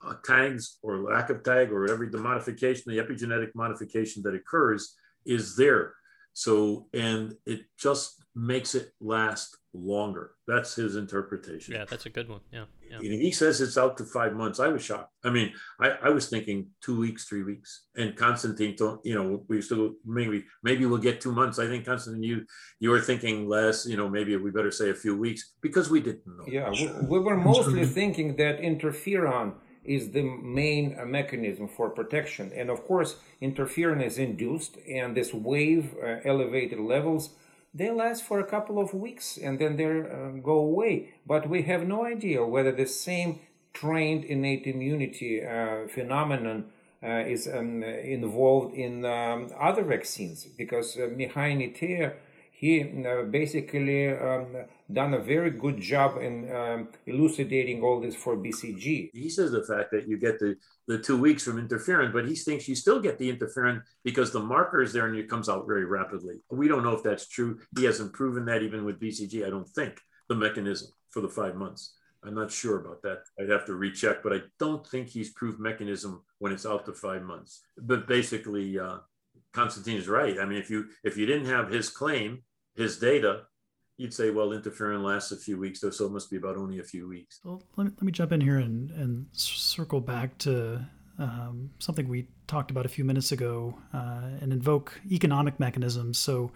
uh, 0.06 0.16
tags 0.24 0.78
or 0.84 1.00
lack 1.00 1.32
of 1.32 1.42
tag 1.42 1.72
or 1.72 1.90
every 1.92 2.10
the 2.10 2.20
modification, 2.20 2.84
the 2.86 3.00
epigenetic 3.00 3.56
modification 3.56 4.22
that 4.24 4.36
occurs 4.36 4.94
is 5.26 5.56
there. 5.56 5.96
So, 6.34 6.88
and 6.94 7.34
it 7.48 7.62
just 7.80 8.25
makes 8.36 8.76
it 8.76 8.92
last 9.00 9.58
longer. 9.74 10.32
That's 10.48 10.76
his 10.76 10.96
interpretation. 10.96 11.74
Yeah, 11.74 11.86
that's 11.90 12.06
a 12.06 12.10
good 12.10 12.30
one. 12.30 12.42
Yeah. 12.52 12.66
yeah. 12.90 13.00
He 13.00 13.32
says 13.32 13.62
it's 13.62 13.78
out 13.78 13.98
to 13.98 14.06
five 14.06 14.34
months. 14.34 14.60
I 14.60 14.68
was 14.68 14.84
shocked. 14.84 15.12
I 15.24 15.30
mean, 15.30 15.54
I, 15.80 15.92
I 16.04 16.10
was 16.10 16.30
thinking 16.30 16.68
two 16.82 17.00
weeks, 17.00 17.26
three 17.26 17.44
weeks. 17.44 17.86
And 17.96 18.16
Konstantin, 18.16 18.76
you 19.04 19.16
know, 19.16 19.44
we 19.48 19.62
still 19.62 19.94
maybe 20.06 20.44
maybe 20.64 20.86
we'll 20.86 21.00
get 21.00 21.22
two 21.22 21.32
months. 21.32 21.60
I 21.60 21.68
think 21.68 21.86
Constantine, 21.86 22.24
you 22.24 22.46
you 22.80 22.90
were 22.90 23.02
thinking 23.02 23.48
less. 23.48 23.86
You 23.86 23.98
know, 23.98 24.10
maybe 24.10 24.36
we 24.36 24.52
better 24.52 24.72
say 24.72 24.90
a 24.90 24.96
few 24.96 25.18
weeks 25.18 25.54
because 25.62 25.90
we 25.90 26.02
didn't 26.02 26.28
know. 26.28 26.46
Yeah, 26.48 26.70
we, 26.72 27.08
we 27.08 27.20
were 27.20 27.38
mostly 27.38 27.86
thinking 27.86 28.36
that 28.38 28.60
interferon 28.60 29.54
is 29.84 30.12
the 30.12 30.24
main 30.24 30.98
mechanism 31.06 31.68
for 31.68 31.90
protection. 31.90 32.52
And 32.56 32.70
of 32.70 32.86
course, 32.86 33.18
interferon 33.42 34.04
is 34.04 34.18
induced, 34.18 34.78
and 34.90 35.16
this 35.16 35.34
wave 35.34 35.96
uh, 36.04 36.18
elevated 36.26 36.80
levels 36.80 37.30
they 37.76 37.92
last 37.92 38.24
for 38.24 38.40
a 38.40 38.46
couple 38.46 38.80
of 38.80 38.94
weeks 38.94 39.38
and 39.38 39.60
then 39.60 39.76
they 39.76 39.86
uh, 39.86 40.30
go 40.42 40.58
away. 40.60 41.14
But 41.28 41.50
we 41.50 41.64
have 41.64 41.86
no 41.86 42.06
idea 42.06 42.46
whether 42.46 42.72
the 42.72 42.88
same 42.88 43.40
trained 43.74 44.24
innate 44.24 44.66
immunity 44.66 45.46
uh, 45.46 45.88
phenomenon 45.88 46.72
uh, 47.04 47.24
is 47.28 47.48
um, 47.48 47.84
involved 47.84 48.74
in 48.74 49.06
um, 49.06 49.52
other 49.60 49.84
vaccines 49.84 50.46
because 50.46 50.96
uh, 50.96 51.02
Mihai 51.02 51.52
Netea 51.60 52.14
he 52.58 52.84
basically 53.32 54.08
um, 54.18 54.56
done 54.92 55.14
a 55.14 55.20
very 55.20 55.52
good 55.52 55.78
job 55.82 56.22
in 56.22 56.50
um, 56.56 56.88
elucidating 57.06 57.84
all 57.84 58.00
this 58.00 58.16
for 58.16 58.38
BCG. 58.38 59.10
He 59.14 59.30
says 59.30 59.52
the 59.52 59.66
fact 59.66 59.92
that 59.92 60.08
you 60.08 60.18
get 60.18 60.40
the, 60.40 60.56
the 60.88 60.98
two 60.98 61.18
weeks 61.18 61.44
from 61.44 61.58
interferon, 61.62 62.14
but 62.14 62.26
he 62.26 62.34
thinks 62.34 62.70
you 62.70 62.76
still 62.76 63.02
get 63.02 63.18
the 63.18 63.30
interferon 63.30 63.82
because 64.06 64.32
the 64.32 64.40
marker 64.40 64.82
is 64.82 64.94
there 64.94 65.08
and 65.08 65.18
it 65.18 65.30
comes 65.30 65.50
out 65.50 65.68
very 65.68 65.84
rapidly. 65.84 66.36
We 66.50 66.70
don't 66.70 66.84
know 66.84 66.94
if 66.94 67.04
that's 67.04 67.28
true. 67.28 67.60
He 67.78 67.84
hasn't 67.84 68.14
proven 68.14 68.46
that 68.46 68.64
even 68.64 68.86
with 68.86 69.02
BCG, 69.02 69.46
I 69.46 69.50
don't 69.50 69.68
think, 69.68 70.00
the 70.30 70.36
mechanism 70.36 70.88
for 71.10 71.20
the 71.20 71.30
five 71.30 71.56
months. 71.56 71.94
I'm 72.24 72.36
not 72.36 72.52
sure 72.52 72.80
about 72.80 73.02
that. 73.02 73.24
I'd 73.38 73.50
have 73.50 73.66
to 73.66 73.76
recheck, 73.76 74.24
but 74.24 74.32
I 74.34 74.40
don't 74.60 74.88
think 74.88 75.10
he's 75.10 75.32
proved 75.32 75.60
mechanism 75.60 76.24
when 76.40 76.54
it's 76.54 76.66
out 76.66 76.86
to 76.86 76.94
five 76.94 77.22
months. 77.22 77.64
But 77.78 78.08
basically, 78.08 78.80
uh, 78.80 79.00
Konstantin 79.56 79.98
is 79.98 80.08
right. 80.08 80.40
I 80.40 80.46
mean, 80.46 80.60
if 80.60 80.70
you 80.70 80.86
if 81.04 81.18
you 81.18 81.26
didn't 81.26 81.48
have 81.48 81.70
his 81.70 81.90
claim, 81.90 82.44
his 82.76 83.00
data, 83.00 83.44
you'd 83.98 84.14
say, 84.14 84.30
well, 84.30 84.50
interferon 84.50 85.04
lasts 85.04 85.32
a 85.32 85.38
few 85.38 85.58
weeks, 85.58 85.80
though, 85.80 85.90
so 85.90 86.06
it 86.06 86.12
must 86.12 86.30
be 86.30 86.38
about 86.38 86.58
only 86.58 86.80
a 86.80 86.84
few 86.84 87.08
weeks. 87.08 87.40
Well, 87.44 87.64
let 87.78 87.86
me, 87.86 87.92
let 87.96 88.04
me 88.04 88.12
jump 88.12 88.32
in 88.32 88.42
here 88.42 88.58
and, 88.58 88.92
and 88.92 89.26
circle 89.32 90.02
back 90.02 90.38
to 90.40 90.86
um, 91.18 91.72
something 91.80 92.08
we 92.08 92.28
talked 92.48 92.72
about 92.72 92.86
a 92.86 92.90
few 92.90 93.06
minutes 93.06 93.32
ago 93.32 93.78
uh, 93.94 94.30
and 94.42 94.52
invoke 94.52 95.00
economic 95.10 95.60
mechanisms. 95.60 96.20
So 96.20 96.52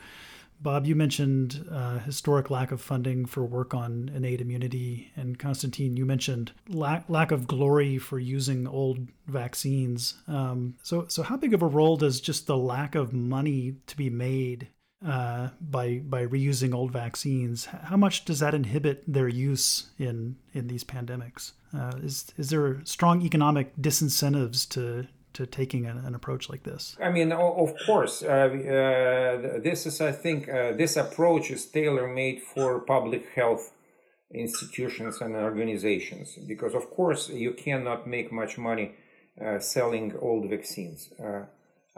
Bob, 0.62 0.86
you 0.86 0.96
mentioned 0.96 1.66
uh, 1.72 2.00
historic 2.00 2.50
lack 2.50 2.72
of 2.72 2.82
funding 2.82 3.26
for 3.26 3.46
work 3.46 3.74
on 3.74 4.12
innate 4.14 4.42
immunity, 4.42 5.12
and 5.16 5.40
Konstantin, 5.40 5.96
you 5.96 6.06
mentioned 6.06 6.52
lack 6.68 7.10
lack 7.10 7.32
of 7.32 7.48
glory 7.48 7.98
for 7.98 8.20
using 8.20 8.68
old 8.68 9.08
vaccines. 9.28 10.16
Um, 10.28 10.76
so, 10.84 11.06
so 11.08 11.24
how 11.24 11.38
big 11.38 11.54
of 11.54 11.62
a 11.62 11.68
role 11.68 11.96
does 11.96 12.20
just 12.20 12.46
the 12.46 12.58
lack 12.58 12.96
of 12.96 13.14
money 13.14 13.76
to 13.88 13.96
be 13.96 14.10
made 14.10 14.68
uh, 15.06 15.50
by 15.62 16.00
by 16.00 16.26
reusing 16.26 16.74
old 16.74 16.92
vaccines? 16.92 17.66
How 17.66 17.98
much 17.98 18.26
does 18.26 18.40
that 18.40 18.54
inhibit 18.54 19.04
their 19.08 19.30
use 19.30 19.92
in 19.98 20.36
in 20.54 20.68
these 20.68 20.84
pandemics? 20.84 21.54
Uh, 21.74 21.94
is 22.04 22.32
is 22.38 22.50
there 22.50 22.82
strong 22.84 23.22
economic 23.22 23.76
disincentives 23.78 24.68
to 24.70 25.08
to 25.34 25.46
taking 25.46 25.86
an, 25.86 25.98
an 25.98 26.16
approach 26.16 26.50
like 26.50 26.64
this? 26.64 26.98
I 27.02 27.10
mean, 27.10 27.32
of 27.32 27.74
course, 27.86 28.24
uh, 28.24 28.28
uh, 28.28 29.60
this 29.60 29.86
is, 29.86 30.02
I 30.02 30.12
think, 30.12 30.50
uh, 30.50 30.74
this 30.74 30.98
approach 30.98 31.52
is 31.52 31.66
tailor 31.66 32.08
made 32.08 32.42
for 32.42 32.80
public 32.80 33.28
health 33.36 33.72
institutions 34.32 35.22
and 35.22 35.36
organizations 35.36 36.38
because, 36.48 36.74
of 36.76 36.90
course, 36.90 37.30
you 37.30 37.54
cannot 37.54 38.08
make 38.08 38.32
much 38.32 38.58
money 38.58 38.96
uh, 39.44 39.60
selling 39.60 40.16
old 40.20 40.50
vaccines. 40.50 41.10
Uh, 41.20 41.46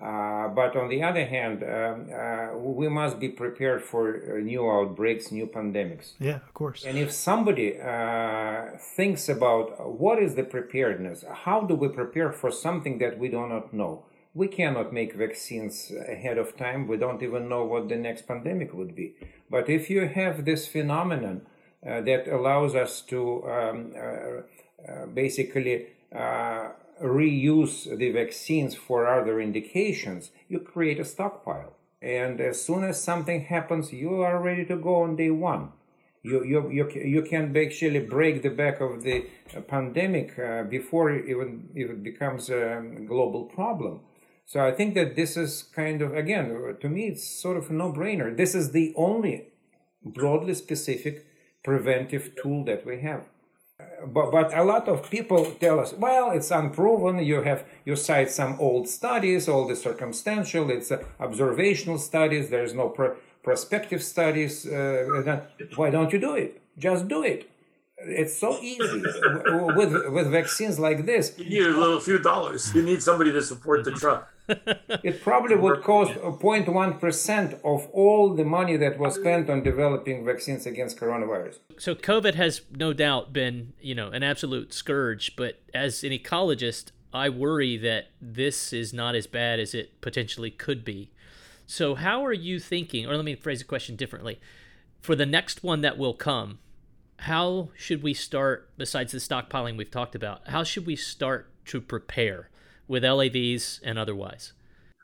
uh, 0.01 0.47
but 0.47 0.75
on 0.75 0.89
the 0.89 1.03
other 1.03 1.25
hand, 1.25 1.63
um, 1.63 2.09
uh, 2.11 2.57
we 2.57 2.89
must 2.89 3.19
be 3.19 3.29
prepared 3.29 3.83
for 3.83 4.15
uh, 4.15 4.39
new 4.39 4.67
outbreaks, 4.67 5.31
new 5.31 5.45
pandemics. 5.45 6.13
Yeah, 6.19 6.37
of 6.37 6.53
course. 6.55 6.83
And 6.85 6.97
if 6.97 7.11
somebody 7.11 7.79
uh, 7.79 8.77
thinks 8.95 9.29
about 9.29 9.95
what 9.99 10.17
is 10.17 10.33
the 10.33 10.43
preparedness, 10.43 11.23
how 11.43 11.61
do 11.61 11.75
we 11.75 11.87
prepare 11.87 12.31
for 12.31 12.49
something 12.49 12.97
that 12.97 13.19
we 13.19 13.27
do 13.29 13.47
not 13.47 13.73
know? 13.73 14.05
We 14.33 14.47
cannot 14.47 14.91
make 14.91 15.13
vaccines 15.13 15.91
ahead 15.91 16.39
of 16.39 16.57
time. 16.57 16.87
We 16.87 16.97
don't 16.97 17.21
even 17.21 17.47
know 17.47 17.63
what 17.65 17.87
the 17.87 17.97
next 17.97 18.27
pandemic 18.27 18.73
would 18.73 18.95
be. 18.95 19.13
But 19.51 19.69
if 19.69 19.89
you 19.89 20.07
have 20.07 20.45
this 20.45 20.67
phenomenon 20.67 21.41
uh, 21.85 22.01
that 22.01 22.27
allows 22.27 22.73
us 22.73 23.01
to 23.01 23.43
um, 23.47 23.93
basically 25.13 25.87
reuse 27.01 27.97
the 27.97 28.11
vaccines 28.11 28.75
for 28.75 29.07
other 29.07 29.39
indications, 29.41 30.31
you 30.47 30.59
create 30.59 30.99
a 30.99 31.05
stockpile. 31.05 31.73
And 32.01 32.39
as 32.41 32.61
soon 32.61 32.83
as 32.83 33.01
something 33.01 33.41
happens, 33.45 33.93
you 33.93 34.21
are 34.21 34.41
ready 34.41 34.65
to 34.65 34.75
go 34.75 35.03
on 35.03 35.15
day 35.15 35.31
one. 35.31 35.69
You, 36.23 36.43
you, 36.43 36.69
you, 36.69 36.89
you 36.89 37.21
can 37.23 37.55
actually 37.57 37.99
break 37.99 38.43
the 38.43 38.49
back 38.49 38.79
of 38.79 39.01
the 39.03 39.25
pandemic 39.67 40.37
uh, 40.37 40.63
before 40.63 41.11
even 41.11 41.69
if 41.73 41.89
it 41.89 42.03
becomes 42.03 42.49
a 42.49 42.83
global 43.07 43.45
problem. 43.45 44.01
So 44.45 44.59
I 44.59 44.71
think 44.71 44.95
that 44.95 45.15
this 45.15 45.37
is 45.37 45.63
kind 45.63 46.01
of, 46.01 46.15
again, 46.15 46.77
to 46.79 46.89
me, 46.89 47.07
it's 47.07 47.27
sort 47.27 47.57
of 47.57 47.69
a 47.69 47.73
no 47.73 47.91
brainer. 47.91 48.35
This 48.35 48.53
is 48.53 48.71
the 48.71 48.93
only 48.95 49.47
broadly 50.03 50.53
specific 50.53 51.25
preventive 51.63 52.35
tool 52.35 52.65
that 52.65 52.85
we 52.85 53.01
have 53.01 53.23
but, 54.05 54.31
but 54.31 54.57
a 54.57 54.63
lot 54.63 54.87
of 54.87 55.09
people 55.09 55.45
tell 55.59 55.79
us, 55.79 55.93
well, 55.93 56.31
it's 56.31 56.51
unproven. 56.51 57.19
You 57.19 57.41
have 57.41 57.65
you 57.85 57.95
cite 57.95 58.31
some 58.31 58.55
old 58.59 58.87
studies, 58.87 59.47
all 59.47 59.67
the 59.67 59.75
circumstantial, 59.75 60.69
it's 60.71 60.91
uh, 60.91 61.03
observational 61.19 61.97
studies. 61.97 62.49
There's 62.49 62.73
no 62.73 62.89
pro- 62.89 63.15
prospective 63.43 64.01
studies. 64.03 64.65
Uh, 64.65 65.41
why 65.75 65.89
don't 65.89 66.11
you 66.13 66.19
do 66.19 66.35
it? 66.35 66.61
Just 66.77 67.07
do 67.07 67.23
it. 67.23 67.50
It's 68.05 68.35
so 68.35 68.59
easy 68.59 69.01
with 69.75 70.09
with 70.09 70.31
vaccines 70.31 70.79
like 70.79 71.05
this. 71.05 71.37
You 71.37 71.45
need 71.45 71.75
a 71.75 71.79
little 71.79 71.99
few 71.99 72.19
dollars. 72.19 72.73
You 72.73 72.81
need 72.81 73.01
somebody 73.03 73.31
to 73.31 73.41
support 73.41 73.83
the 73.83 73.91
truck. 73.91 74.31
it 75.03 75.21
probably 75.21 75.55
would 75.55 75.81
cost 75.81 76.13
0.1% 76.13 77.53
of 77.63 77.87
all 77.93 78.33
the 78.33 78.43
money 78.43 78.75
that 78.77 78.97
was 78.97 79.15
spent 79.15 79.49
on 79.49 79.63
developing 79.63 80.25
vaccines 80.25 80.65
against 80.65 80.97
coronavirus. 80.97 81.59
So 81.77 81.95
COVID 81.95 82.35
has 82.35 82.61
no 82.71 82.93
doubt 82.93 83.31
been, 83.31 83.73
you 83.79 83.95
know, 83.95 84.09
an 84.09 84.23
absolute 84.23 84.73
scourge, 84.73 85.35
but 85.35 85.61
as 85.73 86.03
an 86.03 86.11
ecologist, 86.11 86.91
I 87.13 87.29
worry 87.29 87.77
that 87.77 88.09
this 88.21 88.73
is 88.73 88.93
not 88.93 89.15
as 89.15 89.27
bad 89.27 89.59
as 89.59 89.73
it 89.73 89.99
potentially 90.01 90.51
could 90.51 90.83
be. 90.83 91.11
So 91.65 91.95
how 91.95 92.25
are 92.25 92.33
you 92.33 92.59
thinking, 92.59 93.05
or 93.05 93.15
let 93.15 93.25
me 93.25 93.35
phrase 93.35 93.59
the 93.59 93.65
question 93.65 93.95
differently, 93.95 94.39
for 95.01 95.15
the 95.15 95.25
next 95.25 95.63
one 95.63 95.81
that 95.81 95.97
will 95.97 96.13
come, 96.13 96.59
how 97.21 97.69
should 97.75 98.03
we 98.03 98.13
start 98.13 98.69
besides 98.77 99.11
the 99.11 99.17
stockpiling 99.17 99.77
we've 99.77 99.91
talked 99.91 100.15
about? 100.15 100.47
How 100.49 100.63
should 100.63 100.85
we 100.85 100.95
start 100.95 101.49
to 101.65 101.81
prepare? 101.81 102.51
with 102.91 103.03
LAVs 103.03 103.79
and 103.83 103.97
otherwise? 103.97 104.51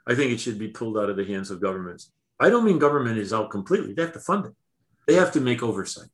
I 0.06 0.14
think 0.14 0.34
it 0.34 0.42
should 0.42 0.60
be 0.60 0.68
pulled 0.68 0.98
out 0.98 1.10
of 1.10 1.16
the 1.16 1.24
hands 1.24 1.50
of 1.50 1.62
governments. 1.62 2.12
I 2.38 2.50
don't 2.50 2.66
mean 2.66 2.80
government 2.80 3.18
is 3.18 3.32
out 3.32 3.50
completely. 3.50 3.94
They 3.94 4.02
have 4.02 4.12
to 4.12 4.20
fund 4.20 4.46
it. 4.46 4.54
They 5.08 5.14
have 5.14 5.32
to 5.32 5.40
make 5.40 5.64
oversight. 5.64 6.10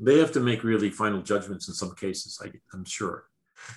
They 0.00 0.18
have 0.18 0.32
to 0.32 0.40
make 0.40 0.64
really 0.64 0.90
final 0.90 1.22
judgments 1.22 1.68
in 1.68 1.74
some 1.74 1.94
cases, 1.94 2.40
I, 2.44 2.50
I'm 2.74 2.84
sure. 2.84 3.26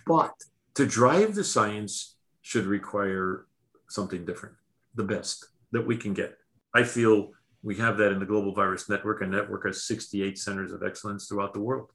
But 0.07 0.33
to 0.73 0.87
drive 0.87 1.35
the 1.35 1.43
science 1.43 2.15
should 2.41 2.65
require 2.65 3.45
something 3.89 4.25
different, 4.25 4.55
the 4.95 5.03
best 5.03 5.49
that 5.71 5.85
we 5.85 5.97
can 5.97 6.15
get. 6.15 6.35
I 6.73 6.81
feel 6.81 7.29
we 7.61 7.75
have 7.77 7.97
that 7.97 8.11
in 8.11 8.19
the 8.19 8.25
Global 8.25 8.53
Virus 8.53 8.89
Network, 8.89 9.21
a 9.21 9.27
network 9.27 9.65
of 9.65 9.75
68 9.75 10.37
centers 10.37 10.71
of 10.71 10.83
excellence 10.83 11.27
throughout 11.27 11.53
the 11.53 11.59
world. 11.59 11.91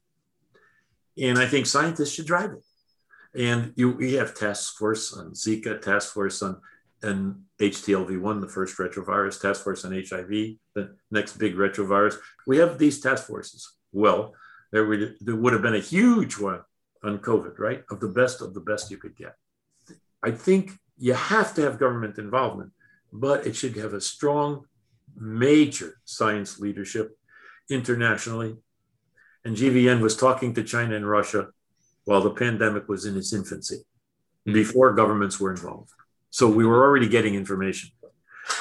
And 1.17 1.37
I 1.37 1.47
think 1.47 1.65
scientists 1.65 2.13
should 2.13 2.27
drive 2.27 2.51
it. 2.51 2.63
And 3.39 3.73
you, 3.75 3.91
we 3.91 4.13
have 4.13 4.33
task 4.33 4.77
force 4.77 5.13
on 5.13 5.31
Zika, 5.31 5.81
task 5.81 6.13
force 6.13 6.41
on 6.41 6.61
and 7.05 7.43
HTLV1, 7.59 8.41
the 8.41 8.47
first 8.47 8.77
retrovirus, 8.77 9.39
task 9.39 9.63
force 9.63 9.85
on 9.85 9.91
HIV, 9.91 10.57
the 10.73 10.95
next 11.11 11.37
big 11.37 11.55
retrovirus. 11.55 12.15
We 12.47 12.57
have 12.57 12.77
these 12.77 12.99
task 12.99 13.27
forces. 13.27 13.73
Well, 13.91 14.33
there 14.71 14.85
would, 14.85 15.15
there 15.21 15.35
would 15.35 15.53
have 15.53 15.61
been 15.61 15.75
a 15.75 15.79
huge 15.79 16.37
one 16.37 16.61
on 17.03 17.19
COVID, 17.19 17.59
right? 17.59 17.83
Of 17.89 17.99
the 17.99 18.07
best 18.07 18.41
of 18.41 18.53
the 18.53 18.59
best 18.59 18.91
you 18.91 18.97
could 18.97 19.15
get. 19.15 19.35
I 20.23 20.31
think 20.31 20.71
you 20.97 21.13
have 21.13 21.53
to 21.55 21.61
have 21.61 21.79
government 21.79 22.17
involvement, 22.17 22.71
but 23.13 23.45
it 23.45 23.55
should 23.55 23.75
have 23.77 23.93
a 23.93 24.01
strong, 24.01 24.65
major 25.15 25.97
science 26.05 26.59
leadership 26.59 27.17
internationally. 27.69 28.55
And 29.43 29.55
GVN 29.55 30.01
was 30.01 30.17
talking 30.17 30.53
to 30.55 30.63
China 30.63 30.95
and 30.95 31.07
Russia 31.07 31.49
while 32.05 32.21
the 32.21 32.31
pandemic 32.31 32.87
was 32.87 33.05
in 33.05 33.17
its 33.17 33.33
infancy, 33.33 33.77
mm-hmm. 33.77 34.53
before 34.53 34.93
governments 34.93 35.39
were 35.39 35.51
involved. 35.51 35.91
So 36.29 36.49
we 36.49 36.65
were 36.65 36.83
already 36.83 37.07
getting 37.07 37.35
information. 37.35 37.91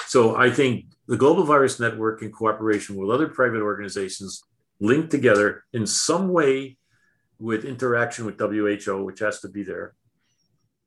So 0.07 0.37
I 0.37 0.51
think 0.51 0.87
the 1.07 1.17
Global 1.17 1.45
Virus 1.45 1.79
Network, 1.79 2.23
in 2.23 2.31
cooperation 2.33 2.97
with 2.97 3.11
other 3.11 3.29
private 3.29 3.61
organizations, 3.61 4.45
linked 4.81 5.11
together 5.11 5.65
in 5.73 5.87
some 5.87 6.29
way 6.29 6.79
with 7.39 7.65
interaction 7.65 8.25
with 8.25 8.39
WHO, 8.39 9.05
which 9.05 9.21
has 9.21 9.41
to 9.41 9.49
be 9.49 9.63
there, 9.63 9.95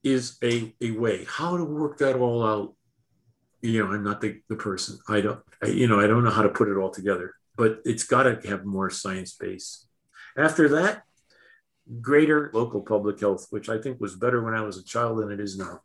is 0.03 0.37
a, 0.43 0.73
a 0.81 0.91
way. 0.91 1.25
How 1.27 1.57
to 1.57 1.63
work 1.63 1.97
that 1.99 2.15
all 2.15 2.45
out, 2.45 2.73
you 3.61 3.83
know, 3.83 3.91
I'm 3.91 4.03
not 4.03 4.21
the, 4.21 4.41
the 4.49 4.55
person. 4.55 4.99
I 5.07 5.21
don't, 5.21 5.39
I, 5.63 5.67
you 5.67 5.87
know, 5.87 5.99
I 5.99 6.07
don't 6.07 6.23
know 6.23 6.31
how 6.31 6.43
to 6.43 6.49
put 6.49 6.69
it 6.69 6.77
all 6.77 6.89
together, 6.89 7.33
but 7.55 7.79
it's 7.85 8.03
got 8.03 8.23
to 8.23 8.47
have 8.47 8.65
more 8.65 8.89
science 8.89 9.33
base. 9.33 9.87
After 10.37 10.69
that, 10.69 11.03
greater 12.01 12.51
local 12.53 12.81
public 12.81 13.19
health, 13.19 13.47
which 13.49 13.69
I 13.69 13.79
think 13.79 13.99
was 13.99 14.15
better 14.15 14.43
when 14.43 14.53
I 14.53 14.61
was 14.61 14.77
a 14.77 14.83
child 14.83 15.19
than 15.19 15.31
it 15.31 15.39
is 15.39 15.57
now. 15.57 15.81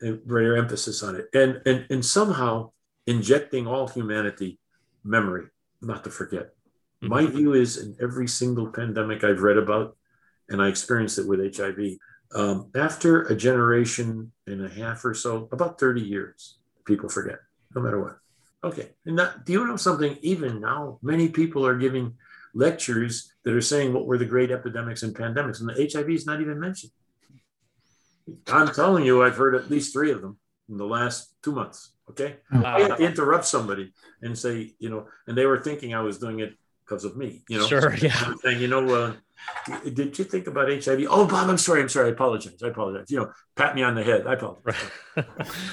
And 0.00 0.26
greater 0.26 0.56
emphasis 0.56 1.02
on 1.02 1.16
it. 1.16 1.28
And, 1.34 1.60
and, 1.66 1.86
and 1.90 2.04
somehow 2.04 2.70
injecting 3.06 3.66
all 3.66 3.86
humanity 3.86 4.58
memory, 5.04 5.46
not 5.82 6.02
to 6.04 6.10
forget. 6.10 6.54
Mm-hmm. 7.02 7.08
My 7.08 7.26
view 7.26 7.52
is 7.52 7.76
in 7.76 7.96
every 8.00 8.26
single 8.26 8.68
pandemic 8.68 9.22
I've 9.22 9.42
read 9.42 9.58
about, 9.58 9.96
and 10.48 10.62
I 10.62 10.68
experienced 10.68 11.18
it 11.18 11.28
with 11.28 11.56
HIV, 11.56 11.98
um, 12.34 12.70
after 12.74 13.22
a 13.22 13.36
generation 13.36 14.32
and 14.46 14.64
a 14.64 14.68
half 14.68 15.04
or 15.04 15.14
so, 15.14 15.48
about 15.52 15.78
30 15.78 16.00
years, 16.00 16.58
people 16.86 17.08
forget, 17.08 17.38
no 17.74 17.82
matter 17.82 18.02
what. 18.02 18.18
Okay. 18.64 18.90
And 19.04 19.18
that, 19.18 19.44
do 19.44 19.52
you 19.52 19.66
know 19.66 19.76
something? 19.76 20.18
Even 20.22 20.60
now, 20.60 20.98
many 21.02 21.28
people 21.28 21.66
are 21.66 21.76
giving 21.76 22.14
lectures 22.54 23.32
that 23.44 23.54
are 23.54 23.60
saying 23.60 23.92
what 23.92 24.06
were 24.06 24.18
the 24.18 24.24
great 24.24 24.50
epidemics 24.50 25.02
and 25.02 25.14
pandemics, 25.14 25.60
and 25.60 25.68
the 25.68 25.90
HIV 25.92 26.10
is 26.10 26.26
not 26.26 26.40
even 26.40 26.58
mentioned. 26.58 26.92
I'm 28.48 28.72
telling 28.72 29.04
you, 29.04 29.22
I've 29.22 29.36
heard 29.36 29.54
at 29.54 29.70
least 29.70 29.92
three 29.92 30.10
of 30.10 30.20
them 30.20 30.38
in 30.68 30.78
the 30.78 30.86
last 30.86 31.32
two 31.42 31.52
months. 31.52 31.92
Okay, 32.10 32.36
wow. 32.52 32.76
I 32.76 32.80
had 32.80 32.96
to 32.96 33.04
interrupt 33.04 33.44
somebody 33.44 33.92
and 34.22 34.36
say, 34.36 34.72
you 34.78 34.90
know, 34.90 35.06
and 35.26 35.36
they 35.36 35.46
were 35.46 35.60
thinking 35.60 35.94
I 35.94 36.00
was 36.00 36.18
doing 36.18 36.40
it 36.40 36.54
because 36.84 37.04
of 37.04 37.16
me. 37.16 37.42
You 37.48 37.58
know, 37.58 37.66
sure, 37.66 37.94
yeah. 38.00 38.32
saying, 38.42 38.60
you 38.60 38.68
know, 38.68 38.88
uh, 38.88 39.12
did 39.92 40.18
you 40.18 40.24
think 40.24 40.46
about 40.46 40.68
HIV? 40.68 41.06
Oh, 41.08 41.26
Bob, 41.26 41.48
I'm 41.48 41.58
sorry, 41.58 41.80
I'm 41.80 41.88
sorry, 41.88 42.08
I 42.08 42.12
apologize, 42.12 42.62
I 42.62 42.68
apologize. 42.68 43.10
You 43.10 43.20
know, 43.20 43.32
pat 43.54 43.74
me 43.74 43.82
on 43.82 43.94
the 43.94 44.02
head. 44.02 44.26
I 44.26 44.34
apologize. 44.34 44.74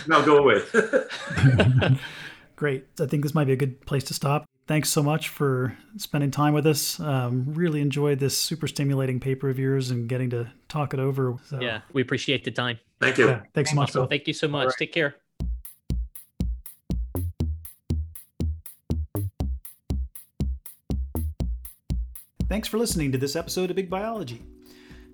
now 0.08 0.22
go 0.22 0.38
away. 0.38 0.62
Great. 2.56 2.86
I 3.00 3.06
think 3.06 3.24
this 3.24 3.34
might 3.34 3.48
be 3.48 3.54
a 3.54 3.58
good 3.58 3.86
place 3.86 4.04
to 4.06 4.14
stop 4.14 4.46
thanks 4.68 4.90
so 4.90 5.04
much 5.04 5.30
for 5.30 5.78
spending 5.98 6.32
time 6.32 6.54
with 6.54 6.66
us. 6.66 7.00
Um, 7.00 7.46
really 7.54 7.82
enjoyed 7.82 8.20
this 8.20 8.38
super 8.38 8.68
stimulating 8.68 9.20
paper 9.20 9.50
of 9.50 9.60
yours 9.60 9.92
and 9.92 10.08
getting 10.08 10.30
to 10.32 10.48
talk 10.68 10.94
it 10.94 11.00
over. 11.00 11.36
So. 11.46 11.60
Yeah, 11.60 11.82
we 11.94 12.02
appreciate 12.02 12.44
the 12.44 12.52
time. 12.52 12.80
Thank 13.00 13.18
you. 13.18 13.28
Yeah, 13.28 13.42
thanks 13.54 13.72
so 13.72 13.76
much. 13.76 13.90
Awesome. 13.90 14.08
Thank 14.08 14.28
you 14.28 14.34
so 14.34 14.48
much. 14.48 14.68
Right. 14.68 14.76
Take 14.78 14.94
care. 14.94 15.16
Thanks 22.54 22.68
for 22.68 22.78
listening 22.78 23.12
to 23.12 23.18
this 23.18 23.36
episode 23.36 23.72
of 23.72 23.76
Big 23.76 23.90
Biology. 23.90 24.40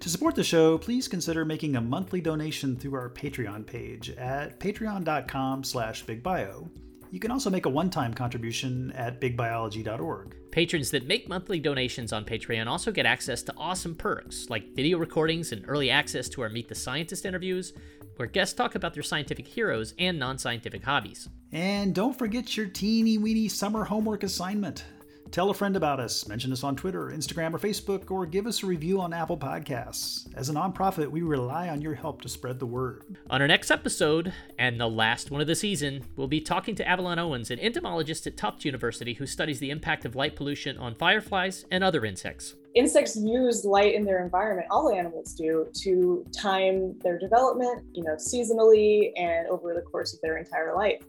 To 0.02 0.10
support 0.10 0.36
the 0.36 0.44
show, 0.44 0.78
please 0.78 1.08
consider 1.08 1.46
making 1.46 1.78
a 1.78 1.82
monthly 1.82 2.20
donation 2.20 2.76
through 2.76 2.96
our 2.96 3.10
Patreon 3.10 3.66
page 3.66 4.10
at 4.10 4.60
patreon.com 4.60 5.64
slash 5.64 6.04
bigbio. 6.04 6.70
You 7.12 7.20
can 7.22 7.32
also 7.32 7.50
make 7.50 7.66
a 7.66 7.70
one-time 7.70 8.14
contribution 8.14 8.92
at 8.92 9.22
bigbiology.org. 9.22 10.36
Patrons 10.52 10.92
that 10.92 11.08
make 11.08 11.30
monthly 11.30 11.62
donations 11.62 12.12
on 12.12 12.26
Patreon 12.26 12.68
also 12.68 12.92
get 12.92 13.06
access 13.06 13.42
to 13.44 13.54
awesome 13.56 13.96
perks, 13.96 14.50
like 14.50 14.76
video 14.76 14.98
recordings 14.98 15.54
and 15.54 15.64
early 15.66 15.90
access 15.90 16.28
to 16.28 16.42
our 16.42 16.50
Meet 16.50 16.68
the 16.68 16.76
Scientist 16.76 17.26
interviews, 17.26 17.72
where 18.18 18.28
guests 18.28 18.54
talk 18.54 18.76
about 18.76 18.94
their 18.94 19.02
scientific 19.02 19.48
heroes 19.48 19.94
and 19.98 20.20
non 20.20 20.38
scientific 20.38 20.84
hobbies. 20.84 21.30
And 21.54 21.96
don't 21.96 22.20
forget 22.20 22.58
your 22.58 22.66
teeny 22.66 23.18
weeny 23.18 23.48
summer 23.48 23.86
homework 23.86 24.24
assignment. 24.24 24.84
Tell 25.32 25.52
a 25.52 25.54
friend 25.54 25.76
about 25.76 26.00
us, 26.00 26.28
mention 26.28 26.52
us 26.52 26.64
on 26.64 26.76
Twitter, 26.76 27.12
Instagram, 27.12 27.54
or 27.54 27.60
Facebook, 27.60 28.10
or 28.10 28.26
give 28.26 28.48
us 28.48 28.64
a 28.64 28.66
review 28.66 29.00
on 29.00 29.14
Apple 29.14 29.38
Podcasts. 29.38 30.28
As 30.36 30.50
a 30.50 30.54
nonprofit, 30.54 31.12
we 31.12 31.22
rely 31.22 31.70
on 31.70 31.82
your 31.82 31.94
help 31.94 32.24
to 32.24 32.30
spread 32.30 32.58
the 32.58 32.66
word. 32.66 33.04
On 33.30 33.40
our 33.40 33.48
next 33.48 33.70
episode, 33.70 34.34
and 34.58 34.80
the 34.80 34.90
last 34.90 35.30
one 35.30 35.40
of 35.40 35.46
the 35.46 35.54
season, 35.54 36.04
we'll 36.16 36.28
be 36.28 36.42
talking 36.42 36.74
to 36.74 36.88
Avalon 36.88 37.20
Owens, 37.20 37.52
an 37.52 37.60
entomologist 37.60 38.26
at 38.26 38.38
Tufts 38.38 38.66
University 38.66 39.14
who 39.14 39.28
studies 39.28 39.60
the 39.60 39.70
impact 39.70 40.04
of 40.04 40.16
light 40.16 40.36
pollution 40.36 40.80
on 40.80 40.96
fireflies 40.96 41.64
and 41.70 41.84
other 41.84 42.06
insects. 42.06 42.56
Insects 42.74 43.16
use 43.16 43.66
light 43.66 43.94
in 43.94 44.06
their 44.06 44.24
environment, 44.24 44.68
all 44.72 44.92
animals 44.92 45.34
do, 45.34 45.68
to 45.82 46.26
time 46.36 46.98
their 47.04 47.20
development, 47.20 47.84
you 47.94 48.04
know, 48.04 48.16
seasonally 48.16 49.12
and 49.16 49.48
over 49.48 49.76
the 49.76 49.82
course 49.82 50.12
of 50.14 50.22
their 50.22 50.38
entire 50.38 50.76
life. 50.76 51.04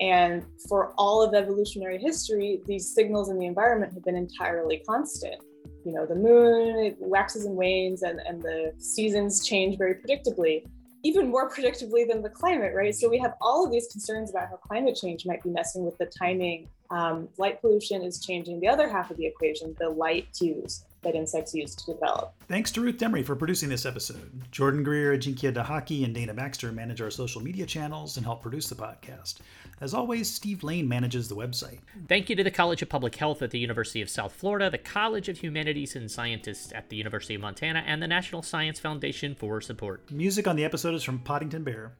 And 0.00 0.44
for 0.68 0.92
all 0.96 1.22
of 1.22 1.34
evolutionary 1.34 1.98
history, 1.98 2.60
these 2.66 2.94
signals 2.94 3.30
in 3.30 3.38
the 3.38 3.46
environment 3.46 3.92
have 3.94 4.04
been 4.04 4.16
entirely 4.16 4.82
constant. 4.88 5.36
You 5.84 5.92
know, 5.92 6.06
the 6.06 6.14
moon 6.14 6.94
waxes 6.98 7.46
and 7.46 7.56
wanes, 7.56 8.02
and, 8.02 8.20
and 8.20 8.42
the 8.42 8.72
seasons 8.78 9.46
change 9.46 9.78
very 9.78 9.94
predictably, 9.94 10.64
even 11.04 11.28
more 11.28 11.50
predictably 11.50 12.06
than 12.06 12.22
the 12.22 12.28
climate, 12.28 12.74
right? 12.74 12.94
So 12.94 13.08
we 13.08 13.18
have 13.18 13.34
all 13.40 13.64
of 13.64 13.72
these 13.72 13.88
concerns 13.88 14.30
about 14.30 14.48
how 14.48 14.56
climate 14.56 14.96
change 15.00 15.24
might 15.26 15.42
be 15.42 15.50
messing 15.50 15.84
with 15.84 15.96
the 15.98 16.06
timing. 16.06 16.68
Um, 16.90 17.28
light 17.38 17.60
pollution 17.60 18.02
is 18.02 18.24
changing 18.24 18.60
the 18.60 18.68
other 18.68 18.88
half 18.88 19.10
of 19.10 19.16
the 19.16 19.26
equation, 19.26 19.74
the 19.78 19.88
light 19.88 20.28
cues 20.38 20.84
that 21.02 21.14
insects 21.14 21.54
use 21.54 21.74
to 21.76 21.92
develop. 21.92 22.34
Thanks 22.48 22.72
to 22.72 22.80
Ruth 22.80 22.96
Demree 22.96 23.24
for 23.24 23.36
producing 23.36 23.68
this 23.68 23.86
episode. 23.86 24.42
Jordan 24.50 24.82
Greer, 24.82 25.16
Ajinkya 25.16 25.52
Dahaki, 25.52 26.04
and 26.04 26.14
Dana 26.14 26.34
Baxter 26.34 26.72
manage 26.72 27.00
our 27.00 27.10
social 27.10 27.40
media 27.40 27.66
channels 27.66 28.16
and 28.16 28.26
help 28.26 28.42
produce 28.42 28.68
the 28.68 28.74
podcast. 28.74 29.36
As 29.80 29.94
always, 29.94 30.28
Steve 30.28 30.64
Lane 30.64 30.88
manages 30.88 31.28
the 31.28 31.36
website. 31.36 31.78
Thank 32.08 32.28
you 32.28 32.36
to 32.36 32.42
the 32.42 32.50
College 32.50 32.82
of 32.82 32.88
Public 32.88 33.14
Health 33.14 33.42
at 33.42 33.50
the 33.50 33.58
University 33.58 34.02
of 34.02 34.10
South 34.10 34.32
Florida, 34.32 34.70
the 34.70 34.78
College 34.78 35.28
of 35.28 35.38
Humanities 35.38 35.94
and 35.94 36.10
Scientists 36.10 36.72
at 36.72 36.88
the 36.88 36.96
University 36.96 37.34
of 37.34 37.40
Montana, 37.40 37.84
and 37.86 38.02
the 38.02 38.08
National 38.08 38.42
Science 38.42 38.80
Foundation 38.80 39.34
for 39.34 39.60
support. 39.60 40.10
Music 40.10 40.48
on 40.48 40.56
the 40.56 40.64
episode 40.64 40.94
is 40.94 41.04
from 41.04 41.20
Poddington 41.20 41.62
Bear. 41.62 41.92